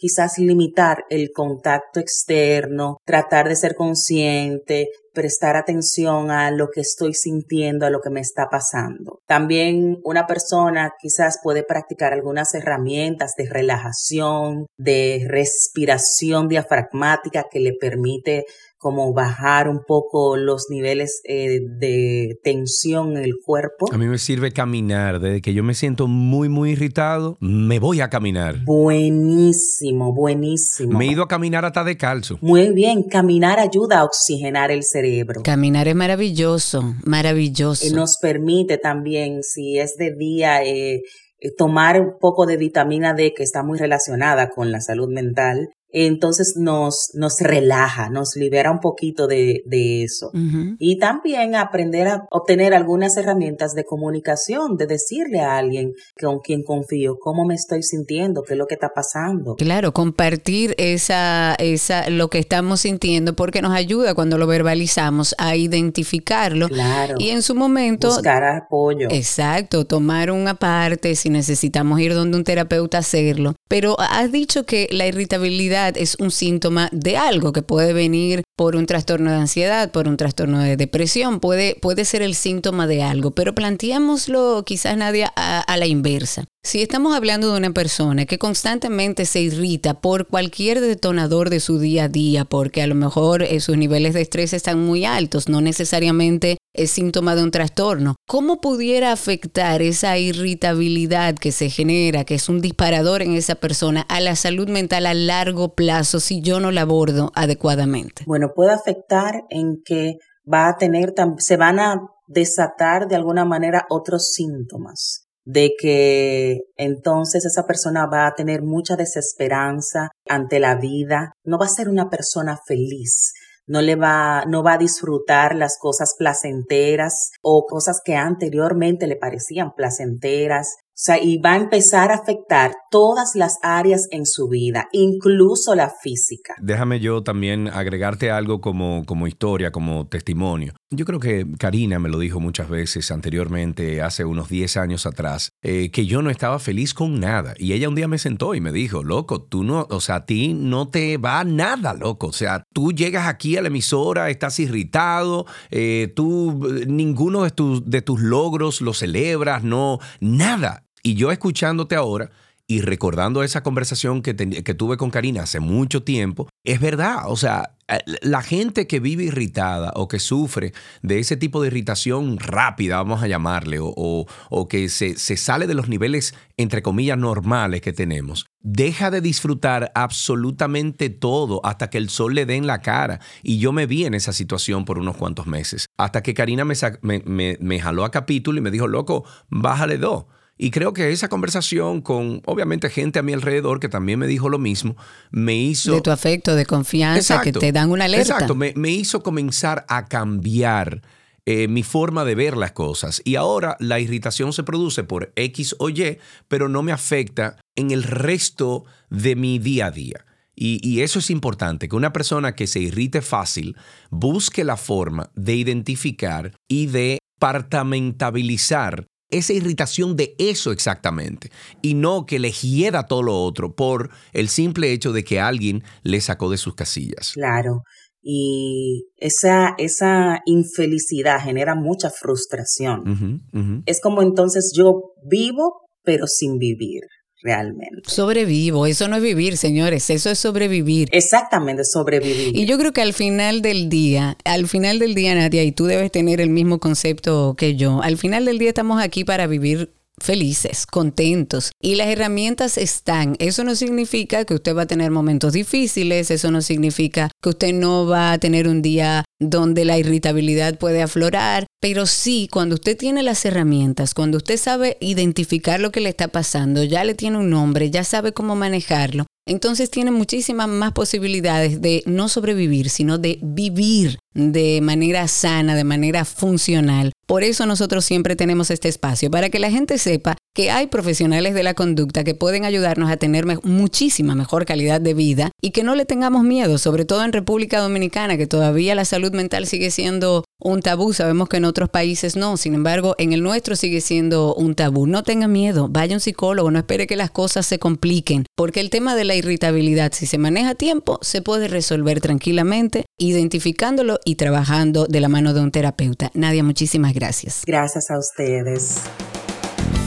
quizás 0.03 0.37
limitar 0.37 1.05
el 1.11 1.31
contacto 1.33 2.01
externo, 2.01 2.97
tratar 3.05 3.49
de 3.49 3.55
ser 3.55 3.77
consciente, 3.77 4.89
prestar 5.15 5.55
atención 5.55 6.33
a 6.33 6.51
lo 6.51 6.71
que 6.71 6.81
estoy 6.81 7.15
sintiendo, 7.15 7.87
a 7.87 7.91
lo 7.91 8.01
que 8.01 8.11
me 8.11 8.19
está 8.19 8.49
pasando. 8.51 9.21
También 9.29 10.01
una 10.03 10.27
persona 10.27 10.95
quizás 11.01 11.39
puede 11.41 11.63
practicar 11.63 12.13
algunas 12.13 12.53
herramientas 12.53 13.35
de 13.37 13.49
relajación, 13.49 14.67
de 14.77 15.25
respiración 15.29 16.49
diafragmática 16.49 17.45
que 17.49 17.61
le 17.61 17.75
permite 17.75 18.45
como 18.83 19.13
bajar 19.13 19.69
un 19.69 19.85
poco 19.87 20.37
los 20.37 20.67
niveles 20.69 21.21
eh, 21.23 21.61
de 21.79 22.37
tensión 22.43 23.17
en 23.17 23.23
el 23.23 23.35
cuerpo. 23.41 23.87
A 23.93 23.97
mí 23.97 24.07
me 24.07 24.19
sirve 24.19 24.51
caminar. 24.51 25.21
Desde 25.21 25.41
que 25.41 25.55
yo 25.55 25.63
me 25.63 25.75
siento 25.75 26.09
muy, 26.09 26.49
muy 26.49 26.73
irritado, 26.73 27.39
me 27.39 27.79
voy 27.79 28.01
a 28.01 28.11
caminar. 28.11 28.57
Buenísimo, 28.65 30.13
buenísimo. 30.13 30.99
Me 30.99 31.05
he 31.05 31.13
ido 31.13 31.23
a 31.23 31.29
caminar 31.29 31.65
hasta 31.65 31.85
de 31.85 31.97
calzo. 31.97 32.39
Muy 32.41 32.73
bien, 32.73 33.05
caminar 33.05 33.61
ayuda 33.61 34.01
a 34.01 34.05
oxigenar 34.05 34.73
el 34.73 34.83
cerebro. 34.83 35.43
Caminar 35.45 35.87
es 35.87 35.95
maravilloso, 35.95 36.97
maravilloso. 37.05 37.87
Y 37.87 37.91
nos 37.91 38.17
permite 38.21 38.79
también, 38.79 39.45
si 39.45 39.79
es 39.79 39.95
de 39.97 40.13
día, 40.13 40.65
eh, 40.65 41.03
eh, 41.39 41.51
tomar 41.57 42.01
un 42.01 42.19
poco 42.19 42.47
de 42.47 42.57
vitamina 42.57 43.15
D 43.15 43.33
que 43.33 43.45
está 43.45 43.63
muy 43.63 43.79
relacionada 43.79 44.51
con 44.51 44.73
la 44.73 44.81
salud 44.81 45.09
mental 45.09 45.69
entonces 45.93 46.55
nos, 46.57 47.11
nos 47.15 47.35
relaja, 47.41 48.09
nos 48.09 48.35
libera 48.35 48.71
un 48.71 48.81
poquito 48.81 49.27
de, 49.27 49.63
de 49.67 50.03
eso. 50.03 50.31
Y 50.79 50.99
también 50.99 51.55
aprender 51.55 52.09
a 52.09 52.27
obtener 52.31 52.75
algunas 52.75 53.17
herramientas 53.17 53.75
de 53.75 53.85
comunicación, 53.85 54.77
de 54.77 54.87
decirle 54.87 55.41
a 55.41 55.59
alguien 55.59 55.93
con 56.21 56.41
quien 56.41 56.63
confío 56.63 57.19
cómo 57.21 57.45
me 57.45 57.55
estoy 57.55 57.83
sintiendo, 57.83 58.43
qué 58.43 58.55
es 58.55 58.59
lo 58.59 58.67
que 58.67 58.75
está 58.75 58.91
pasando. 58.95 59.57
Claro, 59.57 59.93
compartir 59.93 60.75
esa, 60.79 61.55
esa, 61.59 62.09
lo 62.09 62.29
que 62.29 62.39
estamos 62.39 62.81
sintiendo 62.81 63.35
porque 63.35 63.63
nos 63.63 63.75
ayuda 63.75 64.15
cuando 64.15 64.39
lo 64.39 64.47
verbalizamos 64.47 65.35
a 65.39 65.57
identificarlo. 65.57 66.69
Claro. 66.69 67.17
Y 67.19 67.31
en 67.31 67.43
su 67.43 67.55
momento... 67.55 68.09
Buscar 68.09 68.45
apoyo. 68.45 69.09
Exacto, 69.11 69.85
tomar 69.85 70.31
una 70.31 70.55
parte 70.55 71.15
si 71.17 71.29
necesitamos 71.29 72.01
ir 72.01 72.15
donde 72.15 72.37
un 72.39 72.45
terapeuta 72.45 72.99
hacerlo. 72.99 73.55
Pero 73.69 73.97
has 73.99 74.33
dicho 74.33 74.65
que 74.65 74.89
la 74.91 75.07
irritabilidad 75.07 75.82
es 75.89 76.17
un 76.19 76.31
síntoma 76.31 76.89
de 76.93 77.17
algo 77.17 77.53
que 77.53 77.63
puede 77.63 77.93
venir 77.93 78.43
por 78.57 78.77
un 78.77 78.87
trastorno 78.87 79.31
de 79.31 79.39
ansiedad, 79.39 79.91
por 79.91 80.09
un 80.09 80.17
trastorno 80.17 80.61
de 80.61 80.77
depresión, 80.77 81.41
puede, 81.41 81.77
puede 81.81 82.05
ser 82.05 82.23
el 82.23 82.35
síntoma 82.35 82.87
de 82.87 83.03
algo, 83.03 83.33
pero 83.33 83.55
planteámoslo 83.55 84.63
quizás 84.65 84.97
nadie 84.97 85.27
a, 85.35 85.77
la 85.77 85.87
inversa. 85.87 86.45
Si 86.63 86.81
estamos 86.81 87.17
hablando 87.17 87.51
de 87.51 87.59
una 87.59 87.73
persona 87.73 88.25
que 88.25 88.39
constantemente 88.39 89.25
se 89.25 89.41
irrita 89.41 90.01
por 90.01 90.29
cualquier 90.29 90.81
detonador 90.81 91.51
de 91.51 91.61
su 91.61 91.79
día 91.79 92.05
a 92.05 92.09
día, 92.09 92.45
porque 92.45 92.83
a 92.83 92.87
lo 92.87 92.95
mejor 92.95 93.43
eh, 93.43 93.59
sus 93.61 93.77
niveles 93.77 94.15
de 94.15 94.21
estrés 94.21 94.53
están 94.53 94.79
muy 94.79 95.05
altos, 95.05 95.49
no 95.49 95.61
necesariamente 95.61 96.59
es 96.75 96.91
síntoma 96.91 97.35
de 97.35 97.43
un 97.43 97.51
trastorno, 97.51 98.17
¿cómo 98.27 98.61
pudiera 98.61 99.13
afectar 99.13 99.83
esa 99.83 100.19
irritabilidad 100.19 101.35
que 101.35 101.53
se 101.53 101.71
genera, 101.71 102.25
que 102.25 102.35
es 102.35 102.49
un 102.49 102.61
disparador 102.61 103.23
en 103.23 103.35
esa 103.35 103.55
persona, 103.57 104.03
a 104.09 104.21
la 104.21 104.37
salud 104.37 104.69
mental 104.69 105.07
a 105.07 105.15
largo 105.15 105.75
plazo 105.75 106.21
si 106.21 106.41
yo 106.41 106.61
no 106.61 106.71
la 106.71 106.83
abordo 106.83 107.31
adecuadamente? 107.35 108.25
Bueno, 108.27 108.53
puede 108.55 108.73
afectar 108.73 109.43
en 109.51 109.83
que 109.85 110.17
va 110.51 110.69
a 110.69 110.77
tener, 110.77 111.15
se 111.39 111.57
van 111.57 111.79
a 111.79 112.01
desatar 112.27 113.09
de 113.09 113.17
alguna 113.17 113.45
manera 113.45 113.87
otros 113.91 114.33
síntomas 114.33 115.27
de 115.45 115.73
que 115.79 116.61
entonces 116.77 117.45
esa 117.45 117.67
persona 117.67 118.07
va 118.07 118.27
a 118.27 118.35
tener 118.35 118.63
mucha 118.63 118.97
desesperanza 118.97 120.11
ante 120.29 120.61
la 120.61 120.77
vida, 120.77 121.33
no 121.45 121.59
va 121.59 121.67
a 121.67 121.69
ser 121.69 121.89
una 121.89 122.09
persona 122.09 122.59
feliz, 122.65 123.33
no 123.67 123.81
le 123.81 123.97
va, 123.97 124.45
no 124.47 124.63
va 124.63 124.75
a 124.75 124.79
disfrutar 124.79 125.55
las 125.55 125.79
cosas 125.79 126.15
placenteras 126.19 127.31
o 127.43 127.67
cosas 127.67 128.01
que 128.05 128.17
anteriormente 128.17 129.07
le 129.07 129.17
parecían 129.17 129.75
placenteras. 129.75 130.77
O 130.93 131.05
sea, 131.05 131.23
y 131.23 131.39
va 131.39 131.55
a 131.55 131.57
empezar 131.57 132.13
a 132.13 132.17
afectar 132.17 132.73
todas 132.91 133.35
las 133.35 133.59
áreas 133.63 134.07
en 134.11 134.27
su 134.27 134.49
vida, 134.49 134.89
incluso 134.93 135.75
la 135.75 135.91
física. 135.91 136.55
Déjame 136.61 137.01
yo 137.01 137.23
también 137.23 137.69
agregarte 137.69 138.31
algo 138.31 138.61
como, 138.61 139.03
como 139.07 139.27
historia, 139.27 139.73
como 139.73 140.07
testimonio. 140.07 140.75
Yo 140.91 141.07
creo 141.07 141.19
que 141.19 141.47
Karina 141.59 141.99
me 141.99 142.11
lo 142.11 142.19
dijo 142.19 142.39
muchas 142.39 142.69
veces 142.69 143.11
anteriormente, 143.11 144.03
hace 144.03 144.27
unos 144.27 144.51
10 144.51 144.77
años 144.77 145.07
atrás, 145.07 145.49
eh, 145.63 145.91
que 145.91 146.05
yo 146.05 146.21
no 146.21 146.29
estaba 146.29 146.59
feliz 146.59 146.93
con 146.93 147.19
nada. 147.19 147.55
Y 147.57 147.73
ella 147.73 147.89
un 147.89 147.95
día 147.95 148.09
me 148.09 148.19
sentó 148.19 148.55
y 148.55 148.61
me 148.61 148.73
dijo, 148.73 149.03
loco, 149.03 149.41
tú 149.41 149.65
no, 149.65 149.87
o 149.89 150.01
sea, 150.01 150.17
a 150.17 150.27
ti 150.27 150.53
no 150.53 150.89
te 150.89 151.17
va 151.17 151.43
nada, 151.45 151.95
loco. 151.95 152.27
O 152.27 152.33
sea, 152.33 152.65
tú 152.75 152.93
llegas 152.93 153.27
aquí 153.27 153.57
a 153.57 153.63
la 153.63 153.69
emisora, 153.69 154.29
estás 154.29 154.61
irritado, 154.61 155.47
eh, 155.71 156.13
tú 156.15 156.69
ninguno 156.87 157.45
de, 157.45 157.51
tus 157.51 157.89
de 157.89 158.03
tus 158.03 158.21
logros 158.21 158.83
lo 158.83 158.93
celebras, 158.93 159.65
no, 159.65 159.99
nada. 160.21 160.82
Y 161.03 161.15
yo 161.15 161.33
escuchándote 161.33 161.97
ahora, 161.97 162.31
y 162.67 162.81
recordando 162.81 163.43
esa 163.43 163.63
conversación 163.63 164.23
que, 164.23 164.35
que, 164.37 164.75
tuve 164.75 164.97
con 164.97 165.11
Karina 165.11 165.43
hace 165.43 165.61
mucho 165.61 166.05
tiempo, 166.05 166.49
es 166.65 166.81
verdad, 166.81 167.25
o 167.27 167.37
sea, 167.37 167.75
eh, 167.89 167.99
la 168.23 168.41
gente 168.43 168.87
que 168.87 169.01
vive 169.01 169.25
irritada 169.25 169.93
o 169.97 170.09
que 170.09 170.19
sufre 170.19 170.73
de 171.03 171.19
ese 171.19 171.37
tipo 171.37 171.61
de 171.61 171.67
irritación 171.67 172.39
rápida, 172.39 172.97
vamos 172.97 173.23
a 173.23 173.27
llamarle, 173.27 173.79
o, 173.81 174.27
o, 174.49 174.69
que 174.69 174.89
se, 174.89 175.19
se, 175.19 175.37
sale 175.37 175.67
de 175.67 175.75
los 175.75 175.89
niveles, 175.89 176.35
entre 176.57 176.83
comillas, 176.83 177.19
normales 177.19 177.83
que 177.83 177.93
tenemos, 177.93 178.47
deja 178.61 179.11
de 179.11 179.21
disfrutar 179.21 179.91
absolutamente 179.95 181.11
todo 181.11 181.61
hasta 181.65 181.91
que 181.91 181.99
el 181.99 182.09
sol 182.09 182.35
le 182.35 182.47
dé 182.47 182.55
en 182.55 182.67
la 182.67 182.81
cara. 182.81 183.21
Y 183.43 183.59
yo 183.59 183.73
me 183.73 183.87
vi 183.87 184.07
en 184.07 184.15
esa 184.15 184.33
situación 184.33 184.85
por 184.85 184.99
unos 184.99 185.17
cuantos 185.17 185.47
meses, 185.47 185.87
hasta 185.99 186.23
que 186.23 186.33
Karina 186.33 186.65
me, 186.65 186.75
me, 187.03 187.59
me 187.61 187.81
jaló 187.81 188.05
a 188.05 188.11
capítulo 188.11 188.59
y 188.59 188.63
me 188.63 188.71
dijo, 188.71 188.87
loco, 188.87 189.25
bájale 189.51 189.99
dos. 189.99 190.25
Y 190.59 190.71
creo 190.71 190.93
que 190.93 191.11
esa 191.11 191.29
conversación 191.29 192.03
con, 192.03 192.43
obviamente, 192.45 192.91
gente 192.91 193.19
a 193.19 193.23
mi 193.23 193.33
alrededor 193.33 193.81
que 193.81 193.89
también 193.89 194.19
me 194.19 194.27
dijo 194.27 194.49
lo 194.49 194.59
mismo, 194.59 194.97
me 195.31 195.57
hizo... 195.57 195.95
De 195.95 196.03
tu 196.03 196.11
afecto, 196.11 196.55
de 196.55 196.67
confianza, 196.67 197.41
que 197.41 197.53
te 197.53 197.73
dan 197.73 197.91
una 197.91 198.05
alerta. 198.05 198.35
Exacto, 198.35 198.55
me, 198.55 198.91
hizo 198.91 199.23
comenzar 199.23 199.85
a 199.89 200.07
cambiar 200.07 201.03
eh, 201.47 201.69
mi 201.69 201.83
forma 201.83 202.25
de 202.25 202.35
ver 202.35 202.57
las 202.57 202.73
cosas. 202.73 203.23
Y 203.25 203.37
ahora 203.37 203.77
la 203.81 203.99
irritación 203.99 204.53
se 204.53 204.63
produce 204.63 205.05
por 205.05 205.33
X 205.37 205.75
o 205.79 205.89
Y, 205.89 206.19
pero 206.49 206.69
no 206.69 206.83
me 206.83 206.93
afecta 206.93 207.57
en 207.75 207.91
el 207.91 208.03
resto 208.03 208.85
de 209.11 209.35
mi 209.35 209.59
día 209.59 209.87
a 209.87 209.91
día. 209.91 210.27
Y, 210.55 210.87
y, 210.87 211.01
eso 211.01 211.19
es 211.19 211.31
importante, 211.31 211.89
que 211.89 211.97
una 211.97 212.13
persona 212.13 212.55
que 212.55 212.67
se 212.67 212.79
irrite 212.79 213.23
fácil 213.23 213.75
busque 214.11 214.65
la 214.65 214.77
forma 214.77 215.31
de 215.35 215.57
identificar 215.57 216.53
y 216.69 216.87
de 216.87 217.19
partamentabilizar 217.41 219.07
esa 219.33 219.53
irritación 219.53 220.17
de 220.17 220.35
eso 220.39 220.71
exactamente 220.71 221.51
y 221.83 221.95
no 221.95 222.27
que 222.27 222.39
le 222.39 222.53
hieda 222.53 223.07
todo 223.07 223.23
lo 223.23 223.43
otro 223.43 223.75
por 223.75 224.11
el 224.33 224.49
simple 224.49 224.93
hecho 224.93 225.13
de 225.13 225.25
que 225.25 225.41
alguien 225.41 225.83
le 226.03 226.21
sacó 226.21 226.51
de 226.51 226.59
sus 226.59 226.75
casillas. 226.75 227.33
Claro, 227.35 227.83
y 228.23 229.07
esa, 229.17 229.75
esa 229.79 230.41
infelicidad 230.47 231.41
genera 231.41 231.75
mucha 231.75 232.11
frustración. 232.11 233.43
Es 233.87 234.01
como 234.01 234.23
entonces 234.23 234.73
yo 234.77 235.15
vivo 235.29 235.83
pero 236.05 236.27
sin 236.27 236.59
vivir 236.59 237.03
realmente. 237.43 238.03
Sobrevivo, 238.07 238.87
eso 238.87 239.09
no 239.09 239.17
es 239.17 239.23
vivir, 239.23 239.57
señores, 239.57 240.09
eso 240.11 240.31
es 240.31 240.39
sobrevivir. 240.39 241.09
Exactamente, 241.13 241.85
sobrevivir. 241.85 242.57
Y 242.57 242.67
yo 242.67 242.79
creo 242.79 242.93
que 242.93 243.03
al 243.03 243.13
final 243.13 243.63
del 243.63 243.89
día, 243.89 244.37
al 244.45 244.69
final 244.69 244.99
del 244.99 245.15
día, 245.15 245.35
Nadia, 245.35 245.63
y 245.63 245.73
tú 245.73 245.87
debes 245.87 246.11
tener 246.11 246.41
el 246.41 246.51
mismo 246.51 246.79
concepto 246.79 247.55
que 247.57 247.77
yo, 247.77 248.03
al 248.03 248.19
final 248.19 248.45
del 248.45 248.59
día 248.59 248.69
estamos 248.69 249.03
aquí 249.03 249.25
para 249.25 249.47
vivir 249.47 249.91
felices, 250.23 250.87
contentos. 250.87 251.73
Y 251.81 251.97
las 251.97 252.09
herramientas 252.09 252.79
están. 252.79 253.37
Eso 253.39 253.65
no 253.65 253.75
significa 253.75 254.45
que 254.45 254.55
usted 254.55 254.75
va 254.77 254.83
a 254.83 254.87
tener 254.87 255.11
momentos 255.11 255.53
difíciles, 255.53 256.31
eso 256.31 256.51
no 256.51 256.63
significa 256.63 257.31
que 257.43 257.51
usted 257.51 257.73
no 257.73 258.07
va 258.07 258.33
a 258.33 258.39
tener 258.39 258.69
un 258.69 258.83
día 258.83 259.25
donde 259.41 259.85
la 259.85 259.99
irritabilidad 259.99 260.79
puede 260.79 261.03
aflorar, 261.03 261.67
Pero 261.83 262.07
sí, 262.07 262.49
cuando 262.49 262.77
usted 262.77 262.97
tiene 262.97 263.25
las 263.25 263.45
herramientas, 263.45 264.15
cuando 264.15 264.37
usted 264.37 264.57
sabe 264.57 264.99
identificar 265.01 265.81
lo 265.81 265.91
que 265.91 266.01
le 266.01 266.11
está 266.11 266.29
pasando, 266.29 266.85
ya 266.85 267.03
le 267.03 267.17
tiene 267.17 267.39
un 267.39 267.51
nombre, 267.51 267.91
ya 267.91 268.05
sabe 268.05 268.33
cómo 268.33 268.55
manejarlo, 268.55 269.27
entonces 269.49 269.91
tiene 269.91 270.13
muchísimas 270.13 270.69
más 270.69 270.93
posibilidades 270.93 271.83
de 271.83 272.05
no 272.07 272.29
sobrevivir, 272.29 272.89
sino 272.89 273.19
de 273.19 273.41
vivir 273.43 274.21
de 274.33 274.81
manera 274.81 275.27
sana, 275.27 275.75
de 275.75 275.83
manera 275.83 276.25
funcional. 276.25 277.11
Por 277.27 277.43
eso 277.43 277.67
nosotros 277.67 278.05
siempre 278.05 278.37
tenemos 278.37 278.71
este 278.71 278.89
espacio, 278.89 279.29
para 279.29 279.51
que 279.51 279.59
la 279.59 279.73
gente 279.73 279.99
sepa 279.99 280.37
que 280.55 280.71
hay 280.71 280.87
profesionales 280.87 281.55
de 281.55 281.63
la 281.63 281.75
conducta 281.75 282.25
que 282.25 282.35
pueden 282.35 282.65
ayudarnos 282.65 283.11
a 283.11 283.17
tener 283.17 283.47
muchísima 283.63 284.35
mejor 284.35 284.67
calidad 284.67 285.01
de 285.01 285.15
vida 285.15 285.51
y 285.61 285.71
que 285.71 285.83
no 285.83 285.95
le 285.95 286.05
tengamos 286.05 286.45
miedo, 286.45 286.79
sobre 286.79 287.05
todo 287.05 287.25
en 287.25 287.33
República 287.33 287.81
Dominicana, 287.81 288.37
que 288.37 288.47
todavía 288.47 288.95
la 288.95 289.05
salud 289.05 289.33
mental 289.33 289.67
sigue 289.67 289.91
siendo 289.91 290.45
un 290.61 290.83
tabú. 290.83 291.13
Sabemos 291.13 291.49
que 291.49 291.57
en 291.57 291.65
otros 291.65 291.89
países 291.89 292.37
no, 292.37 292.57
sin 292.57 292.75
embargo, 292.75 293.15
en 293.19 293.33
el 293.33 293.43
nuestro 293.43 293.77
sigue 293.77 294.01
siendo 294.01 294.55
un 294.55 294.75
tabú. 294.75 295.07
No 295.07 295.23
tenga 295.23 295.49
miedo, 295.49 295.89
vaya 295.89 296.15
un 296.15 296.21
psicólogo, 296.21 296.71
no 296.71 296.79
espere 296.79 297.07
que 297.07 297.17
las 297.17 297.31
cosas 297.31 297.67
se 297.67 297.79
compliquen, 297.79 298.45
porque 298.55 298.81
el 298.81 298.91
tema 298.91 299.17
de 299.17 299.25
la 299.25 299.35
irritabilidad, 299.35 300.13
si 300.13 300.27
se 300.27 300.39
maneja 300.39 300.71
a 300.71 300.75
tiempo, 300.75 301.19
se 301.23 301.41
puede 301.41 301.69
resolver 301.69 302.21
tranquilamente, 302.21 303.07
identificándolo 303.19 304.19
y 304.25 304.35
trabajando 304.35 305.07
de 305.07 305.21
la 305.21 305.29
mano 305.29 305.55
de 305.55 305.61
un 305.61 305.71
terapeuta. 305.71 306.31
Nadia, 306.35 306.63
muchísimas 306.63 307.15
gracias. 307.15 307.63
Gracias 307.67 308.11
a 308.11 308.19
ustedes. 308.19 309.03